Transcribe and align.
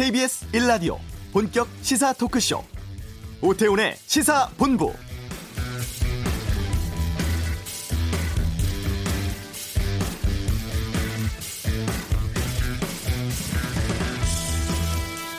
KBS 0.00 0.46
1라디오 0.52 0.96
본격 1.30 1.68
시사 1.82 2.14
토크쇼 2.14 2.64
오태훈의 3.42 3.96
시사본부 4.06 4.94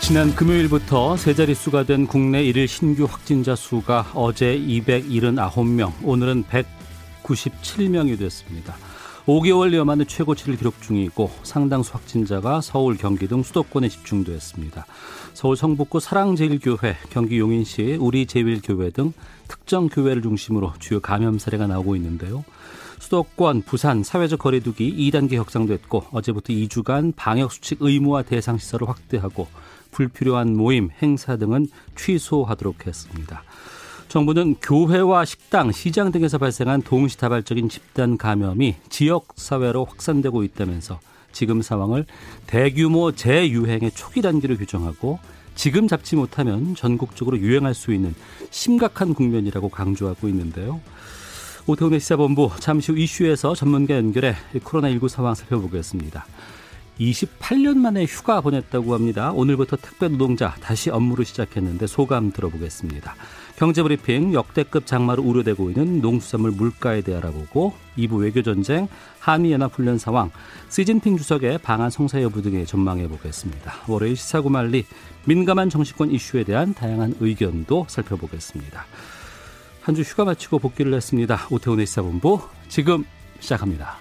지난 0.01 0.35
금요일부터 0.35 1.17
세 1.17 1.33
자릿수가 1.33 1.85
된 1.85 2.05
국내 2.05 2.43
일일 2.43 2.67
신규 2.67 3.05
확진자 3.05 3.55
수가 3.55 4.11
어제 4.13 4.55
279명, 4.59 5.91
오늘은 6.03 6.43
197명이 7.23 8.19
됐습니다. 8.19 8.75
5개월여 9.25 9.83
만에 9.83 10.05
최고치를 10.05 10.57
기록 10.57 10.81
중이고 10.81 11.29
상당수 11.43 11.93
확진자가 11.93 12.61
서울, 12.61 12.97
경기 12.97 13.27
등 13.27 13.43
수도권에 13.43 13.87
집중됐습니다. 13.87 14.85
서울 15.33 15.55
성북구 15.55 15.99
사랑제일교회, 15.99 16.97
경기 17.09 17.37
용인시 17.37 17.97
우리제일교회 17.99 18.89
등 18.89 19.13
특정 19.47 19.89
교회를 19.89 20.21
중심으로 20.21 20.73
주요 20.79 20.99
감염 20.99 21.37
사례가 21.37 21.67
나오고 21.67 21.95
있는데요. 21.97 22.43
수도권, 22.99 23.63
부산 23.63 24.03
사회적 24.03 24.39
거리두기 24.39 25.11
2단계 25.11 25.31
격상됐고 25.31 26.05
어제부터 26.11 26.53
2주간 26.53 27.13
방역수칙 27.15 27.79
의무화 27.81 28.23
대상 28.23 28.57
시설을 28.57 28.87
확대하고 28.87 29.47
불필요한 29.91 30.55
모임, 30.55 30.89
행사 31.01 31.35
등은 31.35 31.67
취소하도록 31.95 32.87
했습니다. 32.87 33.43
정부는 34.11 34.55
교회와 34.61 35.23
식당, 35.23 35.71
시장 35.71 36.11
등에서 36.11 36.37
발생한 36.37 36.81
동시다발적인 36.81 37.69
집단 37.69 38.17
감염이 38.17 38.75
지역 38.89 39.27
사회로 39.37 39.85
확산되고 39.85 40.43
있다면서 40.43 40.99
지금 41.31 41.61
상황을 41.61 42.05
대규모 42.45 43.13
재유행의 43.13 43.91
초기 43.91 44.21
단계로 44.21 44.57
규정하고 44.57 45.19
지금 45.55 45.87
잡지 45.87 46.17
못하면 46.17 46.75
전국적으로 46.75 47.39
유행할 47.39 47.73
수 47.73 47.93
있는 47.93 48.13
심각한 48.49 49.13
국면이라고 49.13 49.69
강조하고 49.69 50.27
있는데요. 50.27 50.81
오태훈의 51.67 52.01
시사본부 52.01 52.51
잠시 52.59 52.91
후 52.91 52.97
이슈에서 52.97 53.55
전문가 53.55 53.95
연결해 53.95 54.35
코로나19 54.55 55.07
상황 55.07 55.35
살펴보겠습니다. 55.35 56.25
28년 56.99 57.77
만에 57.77 58.05
휴가 58.05 58.41
보냈다고 58.41 58.93
합니다. 58.93 59.31
오늘부터 59.31 59.77
택배 59.77 60.07
노동자 60.07 60.53
다시 60.61 60.89
업무를 60.89 61.25
시작했는데 61.25 61.87
소감 61.87 62.31
들어보겠습니다. 62.31 63.15
경제브리핑 63.57 64.33
역대급 64.33 64.85
장마로 64.85 65.23
우려되고 65.23 65.69
있는 65.69 66.01
농수산물 66.01 66.51
물가에 66.51 67.01
대해 67.01 67.17
알아보고 67.17 67.73
2부 67.97 68.21
외교전쟁, 68.21 68.87
한미연합훈련 69.19 69.97
상황, 69.97 70.31
시진핑 70.69 71.17
주석의 71.17 71.59
방한 71.59 71.89
성사 71.89 72.21
여부 72.21 72.41
등에 72.41 72.65
전망해 72.65 73.07
보겠습니다. 73.07 73.73
월요일 73.87 74.15
시사구말리 74.15 74.85
민감한 75.25 75.69
정치권 75.69 76.11
이슈에 76.11 76.43
대한 76.43 76.73
다양한 76.73 77.15
의견도 77.19 77.85
살펴보겠습니다. 77.87 78.85
한 79.81 79.95
주 79.95 80.01
휴가 80.03 80.25
마치고 80.25 80.59
복귀를 80.59 80.93
했습니다. 80.93 81.47
오태훈의 81.49 81.85
시사본부 81.87 82.39
지금 82.69 83.03
시작합니다. 83.39 83.97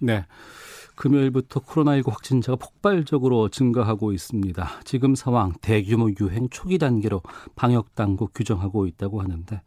네. 0.00 0.24
금요일부터 0.96 1.60
코로나19 1.60 2.10
확진자가 2.10 2.56
폭발적으로 2.56 3.48
증가하고 3.48 4.12
있습니다. 4.12 4.68
지금 4.84 5.14
상황 5.14 5.52
대규모 5.60 6.10
유행 6.20 6.48
초기 6.50 6.76
단계로 6.78 7.22
방역 7.54 7.94
당국 7.94 8.32
규정하고 8.34 8.86
있다고 8.86 9.22
하는데 9.22 9.62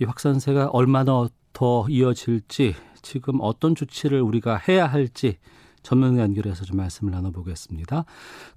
이 0.00 0.04
확산세가 0.04 0.70
얼마나 0.70 1.28
더 1.52 1.86
이어질지 1.88 2.74
지금 3.00 3.38
어떤 3.40 3.76
조치를 3.76 4.20
우리가 4.20 4.56
해야 4.56 4.86
할지 4.86 5.38
전문 5.84 6.18
연결해서 6.18 6.64
좀 6.64 6.78
말씀을 6.78 7.12
나눠보겠습니다. 7.12 8.04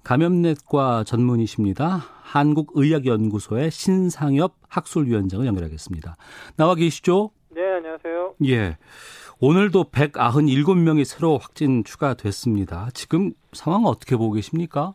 감염내과 0.02 1.04
전문이십니다. 1.04 2.02
한국의학연구소의 2.22 3.70
신상엽 3.70 4.54
학술위원장을 4.68 5.46
연결하겠습니다. 5.46 6.16
나와 6.56 6.74
계시죠? 6.74 7.30
네, 7.50 7.62
안녕하세요. 7.62 8.34
예. 8.46 8.78
오늘도 9.40 9.84
197명이 9.92 11.04
새로 11.04 11.38
확진 11.38 11.84
추가됐습니다. 11.84 12.88
지금 12.92 13.30
상황 13.52 13.84
어떻게 13.84 14.16
보고 14.16 14.32
계십니까? 14.32 14.94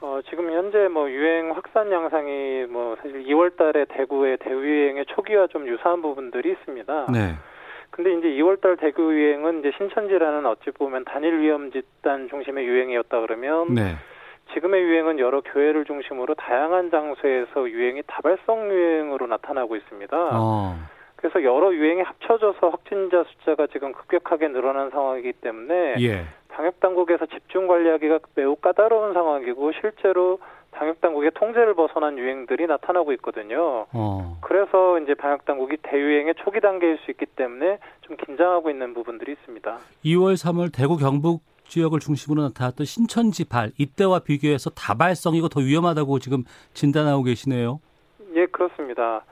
어, 0.00 0.20
지금 0.30 0.50
현재 0.50 0.88
뭐 0.88 1.10
유행 1.10 1.54
확산 1.54 1.92
양상이 1.92 2.64
뭐 2.64 2.96
사실 2.96 3.24
2월 3.26 3.54
달에 3.56 3.84
대구의 3.90 4.38
대유행의 4.38 5.04
초기와 5.14 5.48
좀 5.48 5.68
유사한 5.68 6.00
부분들이 6.00 6.52
있습니다. 6.52 7.06
네. 7.12 7.34
근데 7.90 8.14
이제 8.14 8.28
2월 8.42 8.60
달 8.60 8.78
대구 8.78 9.12
유행은 9.14 9.60
이제 9.60 9.72
신천지라는 9.76 10.46
어찌 10.46 10.70
보면 10.70 11.04
단일 11.04 11.38
위험 11.38 11.70
집단 11.72 12.28
중심의 12.30 12.64
유행이었다 12.64 13.20
그러면 13.20 13.74
네. 13.74 13.96
지금의 14.54 14.82
유행은 14.82 15.18
여러 15.18 15.42
교회를 15.42 15.84
중심으로 15.84 16.34
다양한 16.36 16.90
장소에서 16.90 17.68
유행이 17.68 18.02
다발성 18.06 18.70
유행으로 18.70 19.26
나타나고 19.26 19.76
있습니다. 19.76 20.16
어. 20.32 20.95
그래서 21.16 21.42
여러 21.42 21.74
유행이 21.74 22.02
합쳐져서 22.02 22.68
확진자 22.68 23.24
숫자가 23.24 23.66
지금 23.72 23.92
급격하게 23.92 24.48
늘어난 24.48 24.90
상황이기 24.90 25.32
때문에 25.34 25.96
예. 26.00 26.26
방역 26.48 26.78
당국에서 26.80 27.26
집중 27.26 27.66
관리하기가 27.66 28.20
매우 28.34 28.56
까다로운 28.56 29.12
상황이고 29.12 29.72
실제로 29.80 30.38
방역 30.70 31.00
당국의 31.00 31.30
통제를 31.34 31.74
벗어난 31.74 32.18
유행들이 32.18 32.66
나타나고 32.66 33.12
있거든요. 33.14 33.86
어. 33.92 34.38
그래서 34.42 34.98
이제 35.00 35.14
방역 35.14 35.46
당국이 35.46 35.78
대유행의 35.82 36.34
초기 36.44 36.60
단계일 36.60 36.98
수 37.04 37.10
있기 37.10 37.24
때문에 37.26 37.78
좀 38.02 38.16
긴장하고 38.16 38.70
있는 38.70 38.92
부분들이 38.92 39.32
있습니다. 39.32 39.78
2월 40.04 40.34
3월 40.34 40.70
대구 40.74 40.98
경북 40.98 41.40
지역을 41.68 41.98
중심으로 42.00 42.42
나타났던 42.42 42.84
신천지 42.84 43.48
발 43.48 43.72
이때와 43.78 44.20
비교해서 44.20 44.70
다발성이고 44.70 45.48
더 45.48 45.60
위험하다고 45.60 46.18
지금 46.18 46.44
진단하고 46.74 47.22
계시네요. 47.22 47.80
예, 48.34 48.46
그렇습니다. 48.46 49.24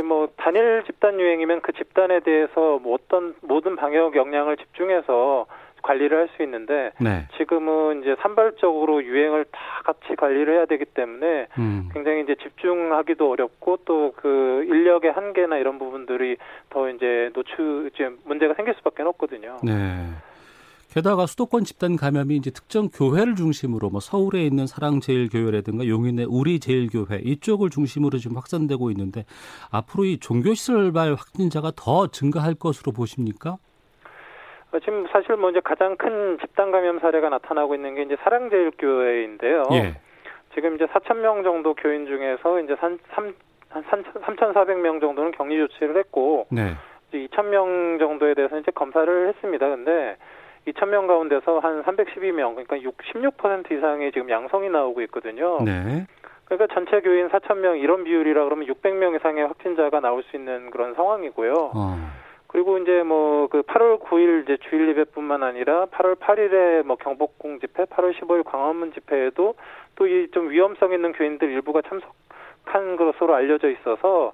이제 0.00 0.02
뭐 0.02 0.28
단일 0.36 0.82
집단 0.86 1.20
유행이면 1.20 1.60
그 1.60 1.72
집단에 1.72 2.20
대해서 2.20 2.78
뭐 2.78 2.94
어떤 2.94 3.34
모든 3.42 3.76
방역 3.76 4.16
역량을 4.16 4.56
집중해서 4.56 5.46
관리를 5.82 6.18
할 6.18 6.28
수 6.36 6.42
있는데 6.42 6.92
네. 7.00 7.26
지금은 7.38 8.02
이제 8.02 8.14
산발적으로 8.20 9.02
유행을 9.02 9.44
다 9.50 9.60
같이 9.84 10.14
관리를 10.16 10.54
해야 10.54 10.66
되기 10.66 10.84
때문에 10.84 11.46
음. 11.58 11.88
굉장히 11.92 12.22
이제 12.22 12.34
집중하기도 12.36 13.30
어렵고 13.30 13.78
또 13.84 14.12
그 14.16 14.64
인력의 14.66 15.12
한계나 15.12 15.56
이런 15.56 15.78
부분들이 15.78 16.36
더 16.68 16.88
이제 16.90 17.30
노출 17.32 17.90
이제 17.92 18.10
문제가 18.24 18.54
생길 18.54 18.74
수밖에 18.74 19.02
없거든요. 19.02 19.58
네. 19.62 19.72
게다가 20.92 21.26
수도권 21.26 21.62
집단 21.62 21.94
감염이 21.94 22.34
이제 22.34 22.50
특정 22.50 22.88
교회를 22.88 23.36
중심으로 23.36 23.90
뭐 23.90 24.00
서울에 24.00 24.42
있는 24.42 24.66
사랑제일교회라든가 24.66 25.86
용인의 25.86 26.26
우리제일교회 26.26 27.20
이쪽을 27.22 27.70
중심으로 27.70 28.18
지금 28.18 28.36
확산되고 28.36 28.90
있는데 28.90 29.24
앞으로 29.70 30.04
이 30.04 30.18
종교시설발 30.18 31.14
확진자가 31.14 31.70
더 31.76 32.08
증가할 32.08 32.54
것으로 32.54 32.90
보십니까? 32.90 33.58
어, 34.72 34.78
지금 34.80 35.06
사실 35.12 35.36
뭐 35.36 35.50
이제 35.50 35.60
가장 35.62 35.96
큰 35.96 36.38
집단 36.40 36.72
감염 36.72 36.98
사례가 36.98 37.28
나타나고 37.28 37.76
있는 37.76 37.94
게 37.94 38.02
이제 38.02 38.16
사랑제일교회인데요. 38.24 39.68
예. 39.72 40.00
지금 40.54 40.74
이제 40.74 40.86
4천 40.86 41.18
명 41.18 41.44
정도 41.44 41.74
교인 41.74 42.06
중에서 42.06 42.60
이제 42.60 42.74
3, 42.80 42.98
3, 43.14 43.34
한 43.68 43.84
3,400명 43.84 45.00
정도는 45.00 45.30
격리 45.32 45.56
조치를 45.58 45.96
했고 45.98 46.46
네. 46.50 46.74
이제 47.08 47.28
2,000명 47.28 48.00
정도에 48.00 48.34
대해서 48.34 48.58
이제 48.58 48.72
검사를 48.72 49.28
했습니다. 49.28 49.68
근데 49.68 50.16
2,000명 50.66 51.06
가운데서 51.06 51.58
한 51.60 51.82
312명, 51.82 52.54
그러니까 52.54 52.80
6, 52.80 52.96
16% 52.98 53.72
이상의 53.72 54.12
지금 54.12 54.30
양성이 54.30 54.68
나오고 54.68 55.00
있거든요. 55.02 55.58
네. 55.64 56.06
그러니까 56.44 56.74
전체 56.74 57.00
교인 57.00 57.28
4,000명 57.28 57.80
이런 57.80 58.04
비율이라 58.04 58.44
그러면 58.44 58.66
600명 58.66 59.16
이상의 59.16 59.46
확진자가 59.46 60.00
나올 60.00 60.22
수 60.24 60.36
있는 60.36 60.70
그런 60.70 60.94
상황이고요. 60.94 61.70
어. 61.74 61.96
그리고 62.48 62.78
이제 62.78 63.02
뭐 63.04 63.46
그 63.48 63.62
8월 63.62 64.00
9일 64.00 64.42
이제 64.42 64.56
주일 64.68 64.88
예배뿐만 64.88 65.42
아니라 65.44 65.86
8월 65.86 66.16
8일에 66.18 66.82
뭐 66.84 66.96
경복궁 66.96 67.60
집회, 67.60 67.84
8월 67.84 68.12
15일 68.18 68.44
광화문 68.44 68.92
집회에도 68.92 69.54
또 69.96 70.06
이 70.06 70.28
좀 70.32 70.50
위험성 70.50 70.92
있는 70.92 71.12
교인들 71.12 71.48
일부가 71.50 71.80
참석한 71.82 72.96
것으로 72.96 73.34
알려져 73.34 73.70
있어서 73.70 74.32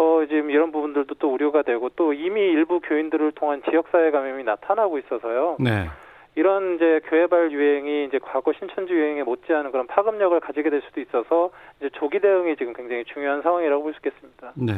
어 0.00 0.24
지금 0.26 0.50
이런 0.50 0.72
부분들도 0.72 1.16
또 1.16 1.30
우려가 1.30 1.60
되고 1.62 1.90
또 1.90 2.14
이미 2.14 2.40
일부 2.40 2.80
교인들을 2.80 3.32
통한 3.32 3.62
지역사회 3.68 4.10
감염이 4.10 4.44
나타나고 4.44 4.98
있어서요. 4.98 5.58
네. 5.60 5.88
이런 6.36 6.76
이제 6.76 7.00
교회발 7.10 7.52
유행이 7.52 8.06
이제 8.06 8.18
과거 8.18 8.52
신천지 8.54 8.94
유행에 8.94 9.24
못지않은 9.24 9.72
그런 9.72 9.86
파급력을 9.88 10.38
가지게 10.40 10.70
될 10.70 10.80
수도 10.86 11.00
있어서 11.02 11.50
이제 11.78 11.90
조기 11.92 12.18
대응이 12.20 12.56
지금 12.56 12.72
굉장히 12.72 13.04
중요한 13.12 13.42
상황이라고 13.42 13.82
볼 13.82 13.92
수 13.92 13.98
있겠습니다. 13.98 14.52
네. 14.54 14.72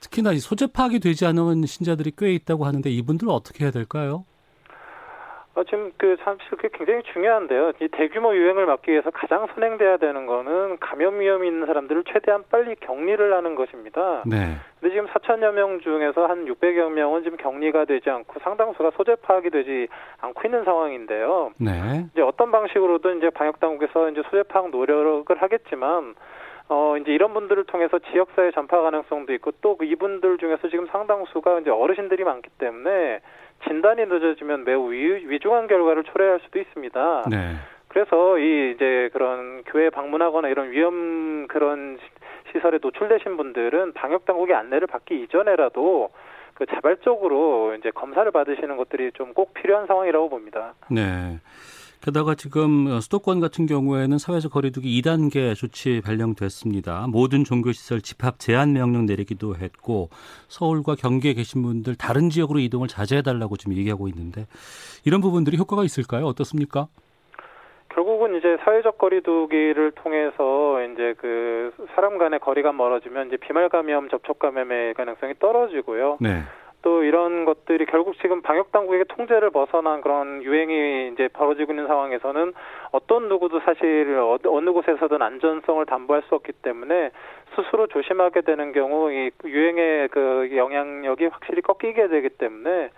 특히나 0.00 0.32
이 0.32 0.38
소재 0.38 0.66
파악이 0.70 1.00
되지 1.00 1.24
않은 1.24 1.64
신자들이 1.64 2.12
꽤 2.18 2.32
있다고 2.34 2.66
하는데 2.66 2.90
이분들은 2.90 3.32
어떻게 3.32 3.64
해야 3.64 3.70
될까요? 3.70 4.26
어, 5.58 5.64
지금 5.64 5.90
그 5.96 6.16
사실 6.22 6.38
그게 6.50 6.68
굉장히 6.72 7.02
중요한데요. 7.12 7.72
이 7.80 7.88
대규모 7.88 8.32
유행을 8.32 8.64
막기 8.66 8.92
위해서 8.92 9.10
가장 9.10 9.48
선행돼야 9.54 9.96
되는 9.96 10.26
거는 10.26 10.78
감염 10.78 11.18
위험이 11.18 11.48
있는 11.48 11.66
사람들을 11.66 12.04
최대한 12.12 12.44
빨리 12.48 12.76
격리를 12.76 13.34
하는 13.34 13.56
것입니다. 13.56 14.22
네. 14.24 14.54
근데 14.80 14.94
지금 14.94 15.08
4천여 15.08 15.52
명 15.54 15.80
중에서 15.80 16.26
한 16.26 16.44
600여 16.44 16.90
명은 16.90 17.24
지금 17.24 17.36
격리가 17.38 17.86
되지 17.86 18.08
않고 18.08 18.38
상당수가 18.38 18.92
소재 18.96 19.16
파악이 19.16 19.50
되지 19.50 19.88
않고 20.20 20.40
있는 20.46 20.62
상황인데요. 20.62 21.50
네. 21.58 22.06
이제 22.12 22.22
어떤 22.22 22.52
방식으로든 22.52 23.18
이제 23.18 23.30
방역 23.30 23.58
당국에서 23.58 24.10
이제 24.10 24.22
소재 24.30 24.44
파악 24.44 24.70
노력을 24.70 25.42
하겠지만 25.42 26.14
어 26.68 26.96
이제 26.98 27.10
이런 27.10 27.32
분들을 27.32 27.64
통해서 27.64 27.98
지역사회 27.98 28.52
전파 28.52 28.80
가능성도 28.82 29.32
있고 29.34 29.52
또 29.62 29.76
그 29.76 29.86
이분들 29.86 30.38
중에서 30.38 30.68
지금 30.68 30.86
상당수가 30.86 31.60
이제 31.60 31.70
어르신들이 31.70 32.24
많기 32.24 32.50
때문에 32.58 33.20
진단이 33.66 34.06
늦어지면 34.06 34.64
매우 34.64 34.92
위, 34.92 35.38
중한 35.40 35.66
결과를 35.66 36.04
초래할 36.04 36.40
수도 36.44 36.58
있습니다. 36.58 37.24
네. 37.30 37.54
그래서 37.88 38.38
이 38.38 38.72
이제 38.74 39.08
그런 39.12 39.62
교회 39.64 39.90
방문하거나 39.90 40.48
이런 40.48 40.70
위험 40.70 41.46
그런 41.48 41.98
시설에 42.52 42.78
노출되신 42.80 43.36
분들은 43.36 43.94
방역 43.94 44.24
당국의 44.26 44.54
안내를 44.54 44.86
받기 44.86 45.22
이전에라도 45.22 46.10
그 46.54 46.66
자발적으로 46.66 47.74
이제 47.74 47.90
검사를 47.90 48.30
받으시는 48.30 48.76
것들이 48.76 49.12
좀 49.12 49.32
꼭 49.32 49.54
필요한 49.54 49.86
상황이라고 49.86 50.28
봅니다. 50.28 50.74
네. 50.90 51.38
게다가 52.08 52.34
지금 52.34 53.00
수도권 53.00 53.38
같은 53.40 53.66
경우에는 53.66 54.16
사회적 54.16 54.50
거리두기 54.50 54.88
2단계 55.02 55.54
조치 55.54 56.00
발령됐습니다. 56.02 57.06
모든 57.06 57.44
종교시설 57.44 58.00
집합 58.00 58.38
제한 58.38 58.72
명령 58.72 59.04
내리기도 59.04 59.56
했고 59.56 60.08
서울과 60.48 60.94
경기에 60.94 61.34
계신 61.34 61.60
분들 61.62 61.96
다른 61.96 62.30
지역으로 62.30 62.60
이동을 62.60 62.88
자제해달라고 62.88 63.58
지금 63.58 63.74
얘기하고 63.74 64.08
있는데 64.08 64.46
이런 65.04 65.20
부분들이 65.20 65.58
효과가 65.58 65.84
있을까요? 65.84 66.24
어떻습니까? 66.24 66.88
결국은 67.90 68.38
이제 68.38 68.56
사회적 68.64 68.96
거리두기를 68.96 69.92
통해서 69.92 70.82
이제 70.84 71.14
그 71.18 71.74
사람 71.94 72.16
간의 72.16 72.40
거리가 72.40 72.72
멀어지면 72.72 73.26
이제 73.26 73.36
비말 73.36 73.68
감염, 73.68 74.08
접촉 74.08 74.38
감염의 74.38 74.94
가능성이 74.94 75.34
떨어지고요. 75.38 76.16
네. 76.20 76.40
또 76.88 77.02
이런 77.04 77.44
것들이 77.44 77.84
결국 77.84 78.18
지금 78.22 78.40
방역 78.40 78.72
당국의 78.72 79.04
통제를 79.08 79.50
벗어난 79.50 80.00
그런 80.00 80.42
유행이 80.42 81.10
이제 81.12 81.28
벌어지고 81.28 81.72
있는 81.72 81.86
상황에서는 81.86 82.54
어떤 82.92 83.28
누구도 83.28 83.60
사실 83.60 84.18
어느 84.18 84.70
곳에서든 84.72 85.20
안전성을 85.20 85.84
담보할 85.84 86.22
수 86.22 86.34
없기 86.34 86.52
때문에 86.62 87.10
스스로 87.54 87.88
조심하게 87.88 88.40
되는 88.40 88.72
경우 88.72 89.12
이 89.12 89.30
유행의 89.44 90.08
그 90.08 90.48
영향력이 90.56 91.26
확실히 91.26 91.60
꺾이게 91.60 92.08
되기 92.08 92.30
때문에 92.30 92.88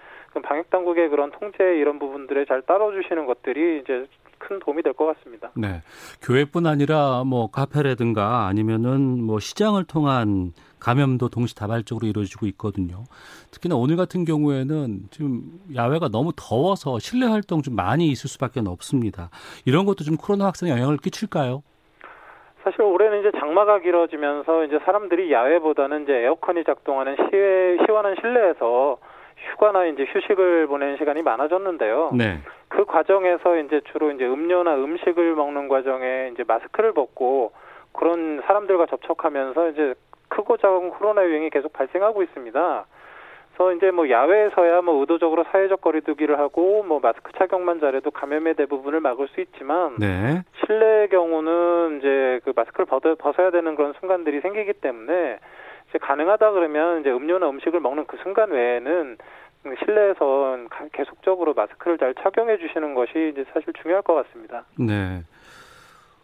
방역 0.45 0.71
당국의 0.71 1.09
그런 1.09 1.33
통제 1.33 1.65
이런 1.77 1.99
부분들에 1.99 2.45
잘 2.45 2.63
따라주시는 2.63 3.27
것들이 3.27 3.81
이제 3.81 4.07
큰 4.39 4.61
도움이 4.61 4.83
될 4.83 4.93
것 4.95 5.07
같습니다. 5.17 5.51
네. 5.57 5.83
교회뿐 6.23 6.67
아니라 6.67 7.25
뭐 7.27 7.51
카페라든가 7.51 8.47
아니면은 8.47 9.21
뭐 9.21 9.41
시장을 9.41 9.85
통한 9.85 10.53
감염도 10.81 11.29
동시다발적으로 11.29 12.07
이루어지고 12.09 12.47
있거든요. 12.47 13.05
특히나 13.51 13.77
오늘 13.77 13.97
같은 13.97 14.25
경우에는 14.25 15.09
지금 15.11 15.43
야외가 15.75 16.09
너무 16.09 16.33
더워서 16.37 16.99
실내 16.99 17.27
활동 17.27 17.63
좀 17.63 17.77
많이 17.77 18.07
있을 18.07 18.29
수밖에 18.29 18.61
없습니다. 18.67 19.31
이런 19.67 19.85
것도 19.85 20.05
좀 20.05 20.17
코로나 20.17 20.47
확산에 20.47 20.73
영향을 20.73 20.97
끼칠까요? 20.97 21.63
사실 22.63 22.83
올해는 22.83 23.21
이제 23.21 23.31
장마가 23.39 23.81
길어지면서 23.81 24.65
이제 24.65 24.79
사람들이 24.85 25.33
야외보다는 25.33 26.03
이제 26.03 26.13
에어컨이 26.13 26.65
작동하는 26.65 27.17
시외, 27.17 27.79
시원한 27.87 28.17
실내에서 28.21 28.99
휴가나 29.53 29.87
이제 29.87 30.05
휴식을 30.07 30.67
보내는 30.67 30.99
시간이 30.99 31.23
많아졌는데요. 31.23 32.11
네. 32.15 32.41
그 32.69 32.85
과정에서 32.85 33.57
이제 33.59 33.81
주로 33.91 34.11
이제 34.11 34.27
음료나 34.27 34.75
음식을 34.75 35.35
먹는 35.35 35.69
과정에 35.69 36.31
이제 36.35 36.45
마스크를 36.47 36.93
벗고 36.93 37.53
그런 37.93 38.43
사람들과 38.47 38.87
접촉하면서 38.87 39.71
이제 39.71 39.95
크고 40.31 40.57
작은 40.57 40.91
코로나 40.91 41.25
유행이 41.25 41.51
계속 41.51 41.73
발생하고 41.73 42.23
있습니다. 42.23 42.87
그래서 43.61 43.73
이제 43.75 43.91
뭐 43.91 44.09
야외에서야 44.09 44.81
뭐 44.81 45.01
의도적으로 45.01 45.45
사회적 45.53 45.83
거리두기를 45.83 46.39
하고 46.39 46.83
뭐 46.83 46.99
마스크 46.99 47.31
착용만 47.37 47.81
잘해도 47.81 48.11
감염의 48.11 48.55
대부분을 48.55 49.01
막을 49.01 49.29
수 49.29 49.43
있지만 49.43 49.97
네. 49.99 50.43
실내의 50.65 51.11
경우는 51.11 51.99
이제 51.99 52.41
그 52.45 52.55
마스크를 52.57 52.87
벗어, 52.87 53.15
벗어야 53.17 53.51
되는 53.51 53.75
그런 53.75 53.93
순간들이 54.01 54.41
생기기 54.41 54.73
때문에 54.75 55.39
이제 55.91 55.99
가능하다 55.99 56.53
그러면 56.53 57.01
이제 57.01 57.11
음료나 57.11 57.51
음식을 57.51 57.81
먹는 57.81 58.07
그 58.07 58.17
순간 58.23 58.51
외에는 58.51 59.19
실내에서 59.85 60.57
계속적으로 60.93 61.53
마스크를 61.53 61.99
잘 61.99 62.15
착용해 62.15 62.57
주시는 62.57 62.95
것이 62.95 63.33
이제 63.33 63.45
사실 63.53 63.75
중요할 63.75 64.03
것 64.03 64.15
같습니다. 64.15 64.65
네. 64.79 65.21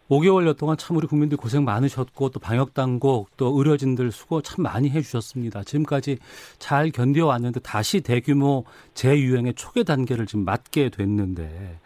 5개월여 0.08 0.56
동안 0.56 0.76
참 0.76 0.97
우리 0.97 1.06
국민들 1.06 1.37
고생 1.37 1.64
많으셨고 1.64 2.31
또 2.31 2.38
방역 2.38 2.75
당국 2.75 3.29
또 3.37 3.56
의료진들 3.56 4.12
수고 4.12 4.41
참 4.41 4.62
많이 4.62 4.88
해주셨습니다. 4.91 5.64
지금까지 5.64 6.19
잘 6.58 6.91
견뎌왔는데 6.91 7.61
다시 7.61 8.00
대규모 8.00 8.64
재유행의 8.94 9.55
초기 9.55 9.85
단계를 9.85 10.26
지금 10.26 10.44
맞게 10.44 10.91
됐는데 10.91 11.81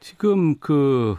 지금 0.00 0.56
그 0.56 1.16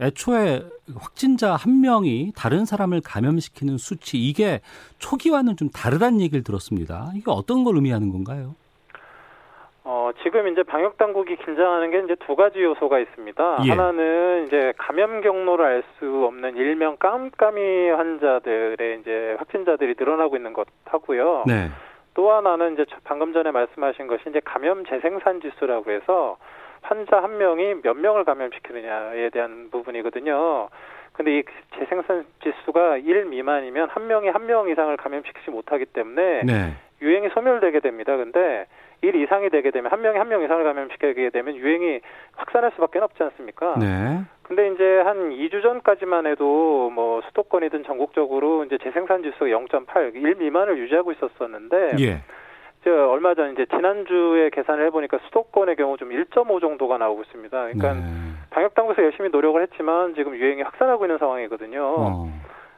애초에 0.00 0.62
확진자 0.94 1.54
한 1.54 1.80
명이 1.80 2.32
다른 2.34 2.64
사람을 2.64 3.00
감염시키는 3.02 3.78
수치 3.78 4.18
이게 4.18 4.60
초기와는 4.98 5.56
좀 5.56 5.68
다르다는 5.70 6.20
얘기를 6.20 6.42
들었습니다. 6.42 7.12
이게 7.14 7.24
어떤 7.26 7.64
걸 7.64 7.76
의미하는 7.76 8.10
건가요? 8.10 8.54
어, 9.84 10.10
지금 10.22 10.46
이제 10.46 10.62
방역 10.62 10.96
당국이 10.96 11.36
긴장하는 11.36 11.90
게 11.90 11.98
이제 12.00 12.14
두 12.26 12.36
가지 12.36 12.62
요소가 12.62 13.00
있습니다. 13.00 13.58
예. 13.66 13.70
하나는 13.70 14.46
이제 14.46 14.72
감염 14.78 15.20
경로를 15.20 15.64
알 15.64 15.82
수 15.98 16.24
없는 16.24 16.56
일명 16.56 16.96
깜깜이 16.98 17.90
환자들의 17.90 19.00
이제 19.00 19.34
확진자들이 19.38 19.94
늘어나고 19.98 20.36
있는 20.36 20.52
것 20.52 20.68
하고요. 20.84 21.44
네. 21.46 21.68
또 22.14 22.30
하나는 22.30 22.74
이제 22.74 22.84
방금 23.04 23.32
전에 23.32 23.50
말씀하신 23.50 24.06
것이 24.06 24.22
이제 24.28 24.40
감염 24.44 24.84
재생산 24.84 25.40
지수라고 25.40 25.90
해서 25.90 26.36
환자 26.82 27.20
한 27.22 27.38
명이 27.38 27.82
몇 27.82 27.96
명을 27.96 28.24
감염시키느냐에 28.24 29.30
대한 29.30 29.68
부분이거든요. 29.70 30.68
근데 31.12 31.38
이 31.38 31.42
재생산 31.78 32.24
지수가 32.42 32.98
1 32.98 33.24
미만이면 33.26 33.88
한 33.90 34.06
명이 34.06 34.28
한 34.28 34.46
명 34.46 34.68
이상을 34.68 34.96
감염시키지 34.96 35.50
못하기 35.50 35.86
때문에 35.86 36.42
네. 36.44 36.74
유행이 37.00 37.30
소멸되게 37.30 37.80
됩니다. 37.80 38.16
근데 38.16 38.66
1 39.02 39.14
이상이 39.16 39.50
되게 39.50 39.70
되면 39.70 39.90
한 39.90 40.00
명이 40.00 40.16
한 40.18 40.28
명 40.28 40.42
이상을 40.42 40.62
감염시키게 40.64 41.30
되면 41.30 41.56
유행이 41.56 42.00
확산할 42.36 42.70
수밖에 42.76 43.00
없지 43.00 43.22
않습니까? 43.22 43.74
네. 43.78 44.20
근데 44.44 44.68
이제 44.70 45.00
한 45.00 45.30
2주 45.30 45.62
전까지만 45.62 46.26
해도 46.26 46.90
뭐 46.90 47.20
수도권이든 47.28 47.84
전국적으로 47.84 48.64
이제 48.64 48.78
재생산 48.82 49.22
지수가 49.22 49.46
0.8, 49.46 50.14
1 50.14 50.34
미만을 50.36 50.78
유지하고 50.78 51.12
있었었는데 51.12 51.96
예. 52.00 52.20
저 52.84 52.90
얼마 53.08 53.34
전 53.34 53.52
이제 53.52 53.66
지난주에 53.66 54.50
계산을 54.50 54.86
해보니까 54.86 55.18
수도권의 55.26 55.76
경우 55.76 55.96
좀 55.96 56.10
1.5 56.10 56.60
정도가 56.60 56.98
나오고 56.98 57.22
있습니다. 57.22 57.50
그러니까 57.50 57.94
네. 57.94 58.00
방역 58.50 58.74
당국에서 58.74 59.02
열심히 59.04 59.30
노력을 59.30 59.60
했지만 59.62 60.14
지금 60.14 60.34
유행이 60.36 60.62
확산하고 60.62 61.04
있는 61.04 61.18
상황이거든요. 61.18 61.80
어. 61.82 62.28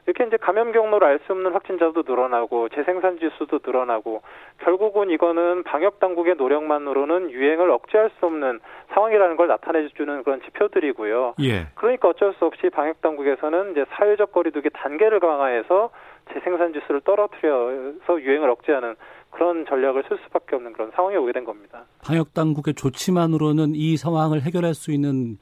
이렇게 0.05 0.23
이제 0.25 0.37
감염 0.37 0.71
경로를 0.71 1.07
알 1.07 1.19
수 1.25 1.31
없는 1.33 1.51
확진자도 1.53 2.03
늘어나고 2.07 2.69
재생산 2.69 3.17
지수도 3.19 3.59
늘어나고 3.65 4.21
결국은 4.59 5.09
이거는 5.09 5.63
방역 5.63 5.99
당국의 5.99 6.35
노력만으로는 6.35 7.31
유행을 7.31 7.71
억제할 7.71 8.11
수 8.19 8.25
없는 8.27 8.59
상황이라는 8.93 9.35
걸 9.35 9.47
나타내 9.47 9.87
주는 9.89 10.23
그런 10.23 10.41
지표들이고요. 10.43 11.35
예. 11.41 11.67
그러니까 11.75 12.09
어쩔 12.09 12.33
수 12.37 12.45
없이 12.45 12.69
방역 12.69 13.01
당국에서는 13.01 13.71
이제 13.71 13.85
사회적 13.89 14.31
거리두기 14.31 14.69
단계를 14.73 15.19
강화해서 15.19 15.89
재생산 16.33 16.73
지수를 16.73 17.01
떨어뜨려서 17.01 18.21
유행을 18.21 18.49
억제하는 18.49 18.95
그런 19.31 19.65
전략을 19.65 20.03
쓸 20.07 20.17
수밖에 20.25 20.55
없는 20.55 20.73
그런 20.73 20.91
상황이 20.95 21.15
오게 21.17 21.31
된 21.31 21.43
겁니다. 21.45 21.85
방역 22.03 22.33
당국의 22.33 22.75
조치만으로는 22.75 23.73
이 23.75 23.97
상황을 23.97 24.41
해결할 24.41 24.73
수 24.75 24.91
있는 24.91 25.37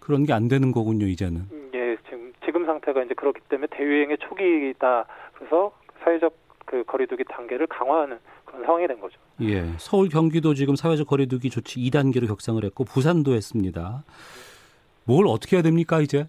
그런 0.00 0.24
게 0.24 0.32
안 0.32 0.46
되는 0.48 0.70
거군요, 0.70 1.06
이제는. 1.06 1.42
상태가 2.66 3.02
이제 3.02 3.14
그렇기 3.14 3.40
때문에 3.48 3.68
대유행의 3.70 4.18
초기이다. 4.18 5.06
그래서 5.34 5.72
사회적 6.02 6.34
그 6.64 6.84
거리두기 6.84 7.24
단계를 7.24 7.66
강화하는 7.68 8.18
그런 8.44 8.64
상황이 8.64 8.86
된 8.86 9.00
거죠. 9.00 9.18
예. 9.40 9.64
서울 9.78 10.08
경기도 10.08 10.54
지금 10.54 10.76
사회적 10.76 11.06
거리두기 11.06 11.50
조치 11.50 11.80
2단계로 11.80 12.26
격상을 12.26 12.62
했고 12.64 12.84
부산도 12.84 13.34
했습니다. 13.34 14.02
뭘 15.04 15.26
어떻게 15.28 15.56
해야 15.56 15.62
됩니까, 15.62 16.00
이제? 16.00 16.26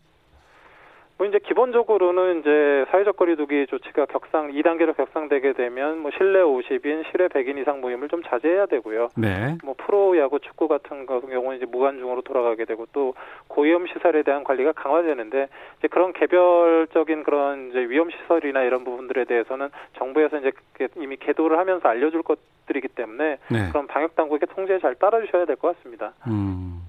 뭐 1.18 1.26
이제 1.26 1.40
기본적으로는 1.40 2.40
이제 2.42 2.86
사회적 2.92 3.18
거리두기 3.18 3.66
조치가 3.68 4.06
격상 4.06 4.52
2단계로 4.52 4.96
격상되게 4.96 5.54
되면 5.54 6.00
뭐 6.00 6.12
실내 6.16 6.40
50인, 6.40 7.10
실외 7.10 7.28
100인 7.28 7.58
이상 7.60 7.82
모임을 7.82 8.08
좀 8.08 8.22
자제해야 8.24 8.68
되고요. 8.68 9.10
네. 9.18 9.58
뭐 9.64 9.74
프로 9.78 10.18
야구, 10.20 10.40
축구 10.40 10.68
같은 10.68 11.06
경우는 11.08 11.58
이제 11.58 11.66
무관중으로 11.66 12.22
돌아가게 12.22 12.66
되고 12.66 12.86
또 12.94 13.16
고위험 13.48 13.88
시설에 13.88 14.22
대한 14.22 14.44
관리가 14.44 14.74
강화되는데 14.74 15.48
이제 15.80 15.88
그런 15.88 16.14
개별적인 16.14 17.24
그런 17.24 17.70
이제 17.70 17.80
위험 17.80 18.10
시설이나 18.12 18.62
이런 18.62 18.84
부분들에 18.84 19.26
대해서는 19.26 19.70
정부에서 19.98 20.38
이제 20.38 20.52
이미 20.98 21.18
계도를 21.18 21.58
하면서 21.58 21.88
알려줄 21.90 22.22
것 22.22 22.38
가족들이기 22.68 22.90
때문에 22.90 23.38
네. 23.50 23.70
그런 23.70 23.88
방역 23.88 24.16
당국의 24.16 24.48
통제에 24.54 24.80
잘 24.80 24.96
따라주셔야 24.96 25.46
될 25.46 25.56
것 25.56 25.76
같습니다. 25.78 26.14
음. 26.28 26.82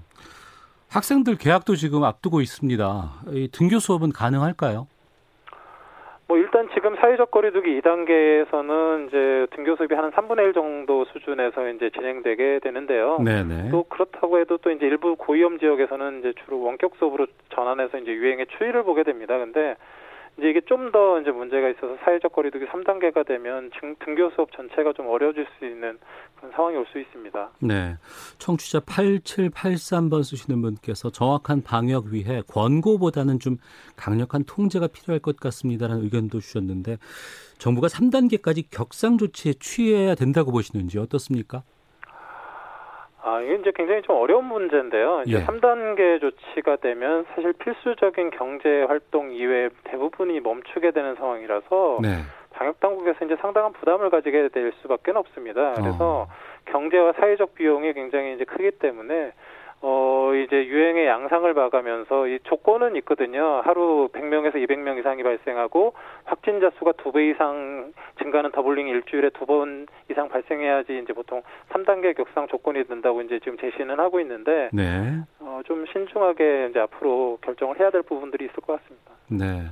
학생들 0.91 1.37
개학도 1.37 1.75
지금 1.75 2.03
앞두고 2.03 2.41
있습니다. 2.41 3.11
이 3.29 3.47
등교 3.51 3.79
수업은 3.79 4.11
가능할까요? 4.11 4.87
뭐 6.27 6.37
일단 6.37 6.69
지금 6.75 6.95
사회적 6.95 7.31
거리두기 7.31 7.81
2단계에서는 7.81 9.07
이제 9.07 9.47
등교 9.55 9.75
수업이 9.77 9.95
한 9.95 10.11
3분의 10.11 10.49
1 10.49 10.53
정도 10.53 11.05
수준에서 11.05 11.69
이제 11.69 11.89
진행되게 11.89 12.59
되는데요. 12.61 13.17
네네. 13.17 13.69
또 13.71 13.83
그렇다고 13.83 14.39
해도 14.39 14.57
또 14.57 14.69
이제 14.69 14.85
일부 14.85 15.15
고위험 15.15 15.57
지역에서는 15.57 16.19
이제 16.19 16.33
주로 16.45 16.61
원격 16.61 16.97
수업으로 16.97 17.25
전환해서 17.55 17.97
이제 17.97 18.11
유행의 18.11 18.45
추이를 18.57 18.83
보게 18.83 19.01
됩니다. 19.03 19.39
근데 19.39 19.75
이제 20.39 20.49
이게 20.49 20.61
좀 20.61 20.91
더 20.91 21.19
이제 21.21 21.29
문제가 21.29 21.69
있어서 21.69 21.97
사회적 22.03 22.31
거리두기 22.31 22.65
3단계가 22.65 23.27
되면 23.27 23.69
등, 23.79 23.95
등교 24.03 24.31
수업 24.31 24.51
전체가 24.53 24.93
좀 24.93 25.07
어려워질 25.07 25.45
수 25.59 25.65
있는 25.65 25.99
그런 26.37 26.51
상황이 26.53 26.77
올 26.77 26.85
수 26.91 26.97
있습니다. 26.99 27.49
네. 27.59 27.95
청취자 28.39 28.79
8783번 28.79 30.23
쓰시는 30.23 30.61
분께서 30.61 31.11
정확한 31.11 31.61
방역 31.61 32.05
위해 32.07 32.41
권고보다는 32.47 33.37
좀 33.39 33.57
강력한 33.95 34.43
통제가 34.45 34.87
필요할 34.87 35.19
것 35.19 35.37
같습니다라는 35.37 36.03
의견도 36.05 36.39
주셨는데 36.39 36.97
정부가 37.59 37.87
3단계까지 37.87 38.65
격상 38.71 39.17
조치에 39.19 39.53
취해야 39.59 40.15
된다고 40.15 40.51
보시는지 40.51 40.97
어떻습니까? 40.97 41.61
아, 43.21 43.41
이게 43.41 43.55
이제 43.55 43.71
굉장히 43.75 44.01
좀 44.03 44.15
어려운 44.15 44.45
문제인데요. 44.45 45.23
이제 45.25 45.37
예. 45.37 45.45
3단계 45.45 46.21
조치가 46.21 46.77
되면 46.77 47.25
사실 47.35 47.53
필수적인 47.53 48.31
경제 48.31 48.83
활동 48.83 49.31
이외 49.31 49.69
대부분이 49.83 50.39
멈추게 50.39 50.91
되는 50.91 51.15
상황이라서 51.15 51.99
네. 52.01 52.23
방역 52.51 52.79
당국에서 52.79 53.25
이제 53.25 53.35
상당한 53.41 53.73
부담을 53.73 54.09
가지게 54.09 54.49
될 54.49 54.73
수밖에 54.81 55.11
없습니다. 55.11 55.73
그래서 55.73 56.27
어. 56.27 56.27
경제와 56.65 57.13
사회적 57.13 57.55
비용이 57.55 57.93
굉장히 57.93 58.35
이제 58.35 58.45
크기 58.45 58.71
때문에 58.71 59.33
어 59.81 60.31
이제 60.35 60.65
유행의 60.65 61.07
양상을 61.07 61.51
봐가면서 61.53 62.27
이 62.27 62.39
조건은 62.43 62.95
있거든요. 62.97 63.61
하루 63.63 64.09
100명에서 64.11 64.55
200명 64.55 64.99
이상이 64.99 65.23
발생하고 65.23 65.93
확진자 66.25 66.69
수가 66.77 66.91
두 66.93 67.11
배 67.11 67.29
이상 67.29 67.93
증가하는 68.19 68.51
더블링이 68.51 68.89
일주일에 68.91 69.29
두 69.31 69.45
번 69.45 69.87
이상 70.11 70.27
발생해야지 70.29 70.99
이제 71.03 71.13
보통 71.13 71.41
3단계 71.69 72.15
격상 72.15 72.47
조건이 72.49 72.83
된다고 72.87 73.21
이제 73.21 73.39
지금 73.39 73.57
제시는 73.57 73.99
하고 73.99 74.19
있는데 74.19 74.69
네. 74.73 75.17
어, 75.39 75.61
좀 75.65 75.85
신중하게 75.85 76.67
이제 76.71 76.79
앞으로 76.79 77.37
결정을 77.41 77.79
해야 77.79 77.89
될 77.89 78.01
부분들이 78.03 78.45
있을 78.45 78.55
것 78.55 78.79
같습니다. 78.81 79.11
네. 79.29 79.63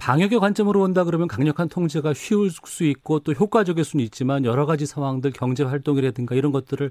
방역의 0.00 0.40
관점으로 0.40 0.80
본다 0.80 1.04
그러면 1.04 1.28
강력한 1.28 1.68
통제가 1.68 2.14
쉬울 2.14 2.50
수 2.50 2.84
있고 2.84 3.20
또 3.20 3.32
효과적일 3.32 3.84
수는 3.84 4.02
있지만 4.06 4.46
여러 4.46 4.64
가지 4.64 4.86
상황들 4.86 5.32
경제 5.32 5.62
활동이라든가 5.62 6.34
이런 6.34 6.52
것들을 6.52 6.90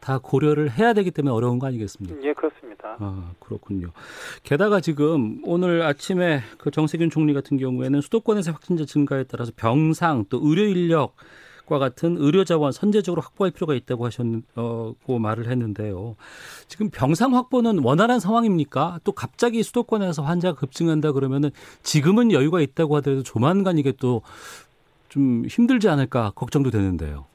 다 0.00 0.18
고려를 0.18 0.70
해야 0.72 0.92
되기 0.92 1.12
때문에 1.12 1.32
어려운 1.32 1.60
거 1.60 1.68
아니겠습니까? 1.68 2.16
예, 2.24 2.32
그렇습니다. 2.32 2.96
아, 2.98 3.30
그렇군요. 3.38 3.88
게다가 4.42 4.80
지금 4.80 5.40
오늘 5.44 5.82
아침에 5.82 6.42
그 6.58 6.72
정세균 6.72 7.10
총리 7.10 7.32
같은 7.32 7.58
경우에는 7.58 8.00
수도권에서 8.00 8.50
확진자 8.50 8.84
증가에 8.84 9.24
따라서 9.24 9.52
병상 9.54 10.26
또 10.28 10.40
의료 10.42 10.64
인력 10.64 11.14
과 11.68 11.78
같은 11.78 12.16
의료 12.18 12.44
자원 12.44 12.72
선제적으로 12.72 13.22
확보할 13.22 13.50
필요가 13.50 13.74
있다고 13.74 14.06
하셨고 14.06 15.18
말을 15.18 15.50
했는데요. 15.50 16.16
지금 16.66 16.90
병상 16.90 17.34
확보는 17.34 17.84
원활한 17.84 18.20
상황입니까? 18.20 19.00
또 19.04 19.12
갑자기 19.12 19.62
수도권에서 19.62 20.22
환자가 20.22 20.58
급증한다 20.58 21.12
그러면은 21.12 21.50
지금은 21.82 22.32
여유가 22.32 22.60
있다고 22.60 22.96
하더라도 22.96 23.22
조만간 23.22 23.78
이게 23.78 23.92
또 23.92 24.22
좀 25.08 25.46
힘들지 25.46 25.88
않을까 25.88 26.32
걱정도 26.34 26.70
되는데요. 26.70 27.26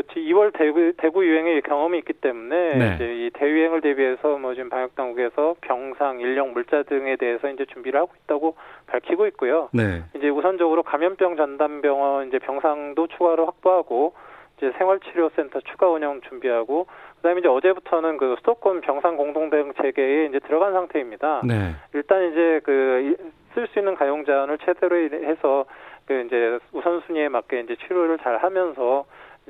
뭐 0.00 0.02
2월 0.02 0.52
대구, 0.52 0.92
대구 0.96 1.24
유행의 1.24 1.62
경험이 1.62 1.98
있기 1.98 2.14
때문에 2.14 2.74
네. 2.76 2.94
이제 2.94 3.26
이 3.26 3.30
대유행을 3.30 3.80
대비해서 3.80 4.38
뭐 4.38 4.54
지금 4.54 4.70
방역 4.70 4.94
당국에서 4.94 5.56
병상, 5.60 6.20
인력, 6.20 6.50
물자 6.52 6.84
등에 6.84 7.16
대해서 7.16 7.48
이제 7.50 7.66
준비를 7.66 8.00
하고 8.00 8.12
있다고 8.24 8.56
밝히고 8.86 9.26
있고요. 9.28 9.68
네. 9.72 10.02
이제 10.14 10.28
우선적으로 10.28 10.82
감염병 10.82 11.36
전담 11.36 11.82
병원 11.82 12.28
이제 12.28 12.38
병상도 12.38 13.08
추가로 13.08 13.46
확보하고 13.46 14.14
이제 14.56 14.72
생활치료센터 14.78 15.60
추가 15.60 15.88
운영 15.88 16.20
준비하고 16.22 16.86
그다음에 17.16 17.40
이제 17.40 17.48
어제부터는 17.48 18.16
그 18.16 18.36
수도권 18.38 18.80
병상 18.82 19.16
공동 19.16 19.50
대응 19.50 19.72
체계에 19.74 20.26
이제 20.26 20.38
들어간 20.40 20.72
상태입니다. 20.72 21.42
네. 21.44 21.74
일단 21.92 22.30
이제 22.30 22.60
그 22.64 23.16
쓸 23.54 23.66
수 23.68 23.78
있는 23.78 23.94
가용 23.94 24.24
자원을 24.24 24.58
최대로 24.58 24.96
해서 24.96 25.64
그 26.06 26.24
이제 26.26 26.58
우선순위에 26.72 27.28
맞게 27.28 27.60
이제 27.60 27.76
치료를 27.86 28.18
잘 28.18 28.38
하면서 28.38 29.04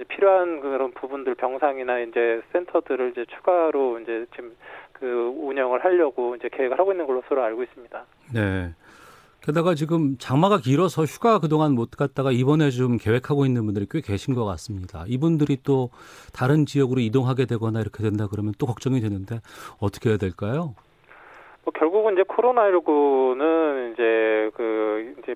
필요한 0.09 0.61
그런 0.61 0.92
부분들 0.92 1.35
병상이나 1.35 2.00
이제 2.00 2.42
센터들을 2.52 3.11
이제 3.11 3.25
추가로 3.37 4.00
이제 4.00 4.26
지금 4.35 4.57
그 4.92 5.33
운영을 5.37 5.85
하려고 5.85 6.37
이제 6.37 6.49
계획을 6.52 6.78
하고 6.78 6.92
있는 6.92 7.07
걸로 7.07 7.23
서로 7.28 7.42
알고 7.42 7.62
있습니다. 7.62 8.04
네. 8.35 8.75
게다가 9.42 9.75
지금 9.75 10.19
장마가 10.19 10.59
길어서 10.59 11.04
휴가 11.04 11.38
그동안 11.38 11.75
못 11.75 11.90
갔다가 11.92 12.30
이번에 12.30 12.69
좀 12.71 12.99
계획하고 12.99 13.47
있는 13.47 13.64
분들이 13.64 13.87
꽤 13.90 14.02
계신 14.02 14.35
것 14.35 14.45
같습니다. 14.45 15.04
이분들이 15.09 15.59
또 15.64 15.88
다른 16.35 16.66
지역으로 16.66 17.00
이동하게 17.00 17.47
되거나 17.47 17.80
이렇게 17.80 18.02
된다 18.02 18.28
그러면 18.30 18.52
또 18.59 18.66
걱정이 18.66 19.00
되는데 19.00 19.40
어떻게 19.80 20.11
해야 20.11 20.19
될까요? 20.19 20.75
뭐 21.64 21.73
결국은 21.73 22.14
이제 22.14 22.23
코로나19는 22.23 23.92
이제 23.92 23.97
그 23.97 24.00
이제 24.00 24.00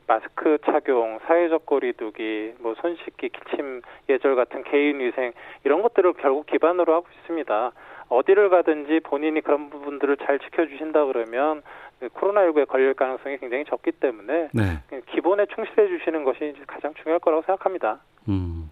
마스크 0.06 0.58
착용, 0.66 1.18
사회적 1.26 1.66
거리두기, 1.66 2.54
뭐 2.60 2.74
손 2.80 2.96
씻기, 3.04 3.30
기침 3.30 3.82
예절 4.08 4.36
같은 4.36 4.62
개인 4.64 5.00
위생 5.00 5.32
이런 5.64 5.82
것들을 5.82 6.12
결국 6.14 6.46
기반으로 6.46 6.94
하고 6.94 7.06
있습니다. 7.20 7.72
어디를 8.08 8.50
가든지 8.50 9.00
본인이 9.04 9.40
그런 9.40 9.70
부분들을 9.70 10.18
잘 10.18 10.38
지켜주신다 10.38 11.06
그러면 11.06 11.62
그 12.00 12.08
코로나19에 12.08 12.68
걸릴 12.68 12.94
가능성이 12.94 13.38
굉장히 13.38 13.64
적기 13.64 13.92
때문에 13.92 14.50
네. 14.52 14.82
기본에 15.12 15.46
충실해 15.54 15.88
주시는 15.88 16.24
것이 16.24 16.54
가장 16.66 16.92
중요할 16.94 17.20
거라고 17.20 17.42
생각합니다. 17.42 18.00
음. 18.28 18.70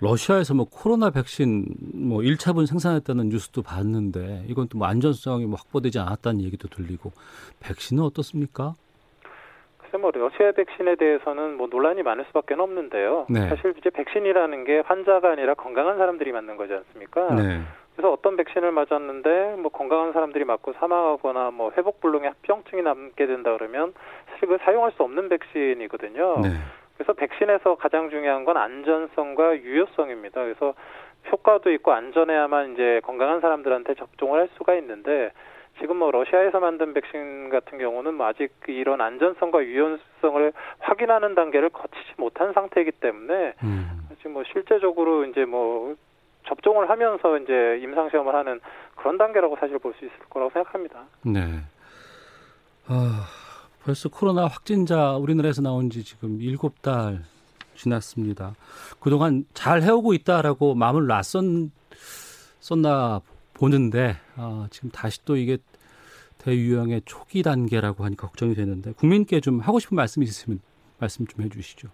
러시아에서 0.00 0.54
뭐 0.54 0.66
코로나 0.68 1.10
백신 1.10 1.66
뭐 1.94 2.18
1차분 2.20 2.66
생산했다는 2.66 3.28
뉴스도 3.28 3.62
봤는데 3.62 4.44
이건 4.48 4.68
또 4.68 4.78
뭐 4.78 4.86
안전성이 4.88 5.46
뭐 5.46 5.56
확보되지 5.56 5.98
않았다는 5.98 6.42
얘기도 6.42 6.68
들리고 6.68 7.12
백신은 7.60 8.02
어떻습니까? 8.02 8.74
글쎄 9.94 9.98
뭐 9.98 10.10
러시아 10.12 10.50
백신에 10.52 10.96
대해서는 10.96 11.56
뭐 11.56 11.68
논란이 11.70 12.02
많을 12.02 12.24
수밖에 12.26 12.54
없는데요. 12.54 13.26
네. 13.30 13.48
사실 13.48 13.74
이제 13.78 13.90
백신이라는 13.90 14.64
게 14.64 14.80
환자가 14.80 15.30
아니라 15.30 15.54
건강한 15.54 15.98
사람들이 15.98 16.32
맞는 16.32 16.56
거지 16.56 16.74
않습니까? 16.74 17.32
네. 17.34 17.60
그래서 17.94 18.12
어떤 18.12 18.36
백신을 18.36 18.72
맞았는데 18.72 19.56
뭐 19.58 19.70
건강한 19.70 20.12
사람들이 20.12 20.44
맞고 20.44 20.72
사망하거나 20.74 21.52
뭐 21.52 21.72
회복 21.76 22.00
불능의 22.00 22.30
합병증이 22.30 22.82
남게 22.82 23.26
된다 23.26 23.56
그러면 23.56 23.94
사실 24.30 24.48
그 24.48 24.58
사용할 24.62 24.90
수 24.92 25.04
없는 25.04 25.28
백신이거든요. 25.28 26.40
네. 26.42 26.48
그래서 26.96 27.12
백신에서 27.12 27.76
가장 27.76 28.10
중요한 28.10 28.44
건 28.44 28.56
안전성과 28.56 29.58
유효성입니다. 29.58 30.42
그래서 30.42 30.74
효과도 31.30 31.70
있고 31.70 31.92
안전해야만 31.92 32.72
이제 32.74 33.00
건강한 33.04 33.40
사람들한테 33.40 33.94
접종을 33.94 34.40
할 34.40 34.48
수가 34.56 34.74
있는데 34.74 35.30
지금 35.80 35.96
뭐 35.96 36.10
러시아에서 36.10 36.60
만든 36.60 36.94
백신 36.94 37.50
같은 37.50 37.78
경우는 37.78 38.14
뭐 38.14 38.26
아직 38.26 38.52
이런 38.68 39.00
안전성과 39.00 39.64
유효성을 39.64 40.52
확인하는 40.78 41.34
단계를 41.34 41.70
거치지 41.70 42.14
못한 42.16 42.52
상태이기 42.52 42.92
때문에 42.92 43.54
음. 43.62 44.08
지금 44.18 44.34
뭐 44.34 44.44
실제적으로 44.52 45.24
이제 45.24 45.44
뭐 45.44 45.94
접종을 46.46 46.88
하면서 46.90 47.38
이제 47.38 47.78
임상 47.82 48.10
시험을 48.10 48.34
하는 48.34 48.60
그런 48.96 49.18
단계라고 49.18 49.56
사실 49.58 49.78
볼 49.78 49.94
수 49.98 50.04
있을 50.04 50.16
거라고 50.30 50.50
생각합니다. 50.52 51.04
네. 51.24 51.40
아, 52.86 53.26
벌써 53.84 54.08
코로나 54.08 54.46
확진자 54.46 55.16
우리나라에서 55.16 55.62
나온 55.62 55.90
지 55.90 56.04
지금 56.04 56.40
일곱 56.40 56.82
달 56.82 57.20
지났습니다. 57.74 58.54
그동안 59.00 59.44
잘 59.54 59.82
해오고 59.82 60.14
있다라고 60.14 60.74
마음을 60.74 61.06
놨었나 61.06 61.70
보는데 63.54 64.16
아, 64.36 64.66
지금 64.70 64.90
다시 64.90 65.24
또 65.24 65.36
이게 65.36 65.58
대유행의 66.38 67.02
초기 67.04 67.42
단계라고 67.42 68.04
하니까 68.04 68.26
걱정이 68.26 68.54
되는데 68.54 68.92
국민께 68.92 69.40
좀 69.40 69.60
하고 69.60 69.78
싶은 69.78 69.96
말씀이 69.96 70.24
있으면 70.24 70.60
말씀 70.98 71.26
좀 71.26 71.44
해주시죠. 71.44 71.88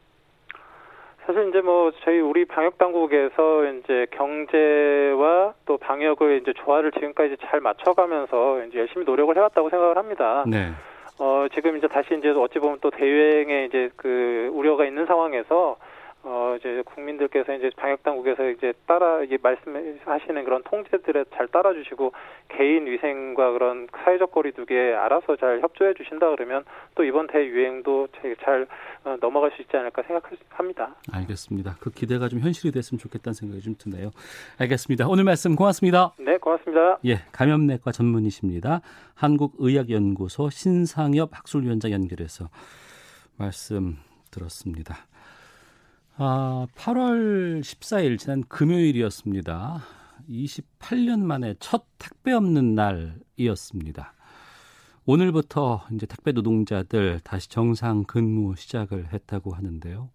사실 1.24 1.48
이제 1.48 1.60
뭐 1.60 1.92
저희 2.02 2.18
우리 2.18 2.44
방역 2.44 2.76
당국에서 2.78 3.64
이제 3.66 4.06
경제와 4.10 5.54
또 5.64 5.76
방역을 5.78 6.40
이제 6.42 6.52
조화를 6.64 6.90
지금까지 6.92 7.36
잘 7.42 7.60
맞춰가면서 7.60 8.64
이제 8.64 8.78
열심히 8.80 9.04
노력을 9.04 9.36
해왔다고 9.36 9.70
생각을 9.70 9.96
합니다. 9.96 10.44
네. 10.48 10.72
어 11.20 11.46
지금 11.54 11.76
이제 11.76 11.86
다시 11.86 12.16
이제 12.18 12.30
어찌 12.30 12.58
보면 12.58 12.78
또 12.80 12.90
대유행에 12.90 13.66
이제 13.66 13.90
그 13.94 14.50
우려가 14.52 14.86
있는 14.86 15.06
상황에서 15.06 15.76
어 16.22 16.54
이제 16.58 16.82
국민들께서 16.84 17.54
이제 17.54 17.70
방역 17.76 18.02
당국에서 18.02 18.50
이제 18.50 18.74
따라 18.86 19.22
이게 19.22 19.38
말씀하시는 19.42 20.44
그런 20.44 20.62
통제들에 20.64 21.24
잘 21.34 21.48
따라주시고 21.48 22.12
개인 22.48 22.86
위생과 22.86 23.52
그런 23.52 23.88
사회적 24.04 24.30
거리두기에 24.30 24.94
알아서 24.94 25.36
잘 25.36 25.60
협조해 25.62 25.94
주신다 25.94 26.28
그러면 26.30 26.64
또 26.94 27.04
이번 27.04 27.26
대유행도 27.26 28.08
잘 28.44 28.66
어, 29.04 29.16
넘어갈 29.20 29.50
수 29.52 29.62
있지 29.62 29.74
않을까 29.76 30.02
생각합니다. 30.02 30.94
알겠습니다. 31.10 31.76
그 31.80 31.90
기대가 31.90 32.28
좀 32.28 32.40
현실이 32.40 32.70
됐으면 32.72 32.98
좋겠다는 32.98 33.32
생각이 33.32 33.62
좀 33.62 33.74
드네요. 33.78 34.10
알겠습니다. 34.58 35.08
오늘 35.08 35.24
말씀 35.24 35.56
고맙습니다. 35.56 36.12
네, 36.18 36.36
고맙습니다. 36.36 36.98
예, 37.06 37.20
감염내과 37.32 37.92
전문의십니다. 37.92 38.82
한국의학연구소 39.14 40.50
신상엽 40.50 41.30
학술위원장 41.32 41.92
연결해서 41.92 42.48
말씀 43.38 43.96
들었습니다. 44.30 44.96
아, 46.22 46.66
8월 46.76 47.62
14일 47.62 48.18
지난 48.18 48.42
금요일이었습니다. 48.46 49.82
28년 50.28 51.20
만에 51.20 51.54
첫 51.60 51.86
택배 51.96 52.32
없는 52.32 52.74
날이었습니다. 52.74 54.12
오늘부터 55.06 55.86
이제 55.94 56.04
택배 56.04 56.32
노동자들 56.32 57.20
다시 57.24 57.48
정상 57.48 58.04
근무 58.04 58.54
시작을 58.54 59.14
했다고 59.14 59.54
하는데요. 59.54 60.10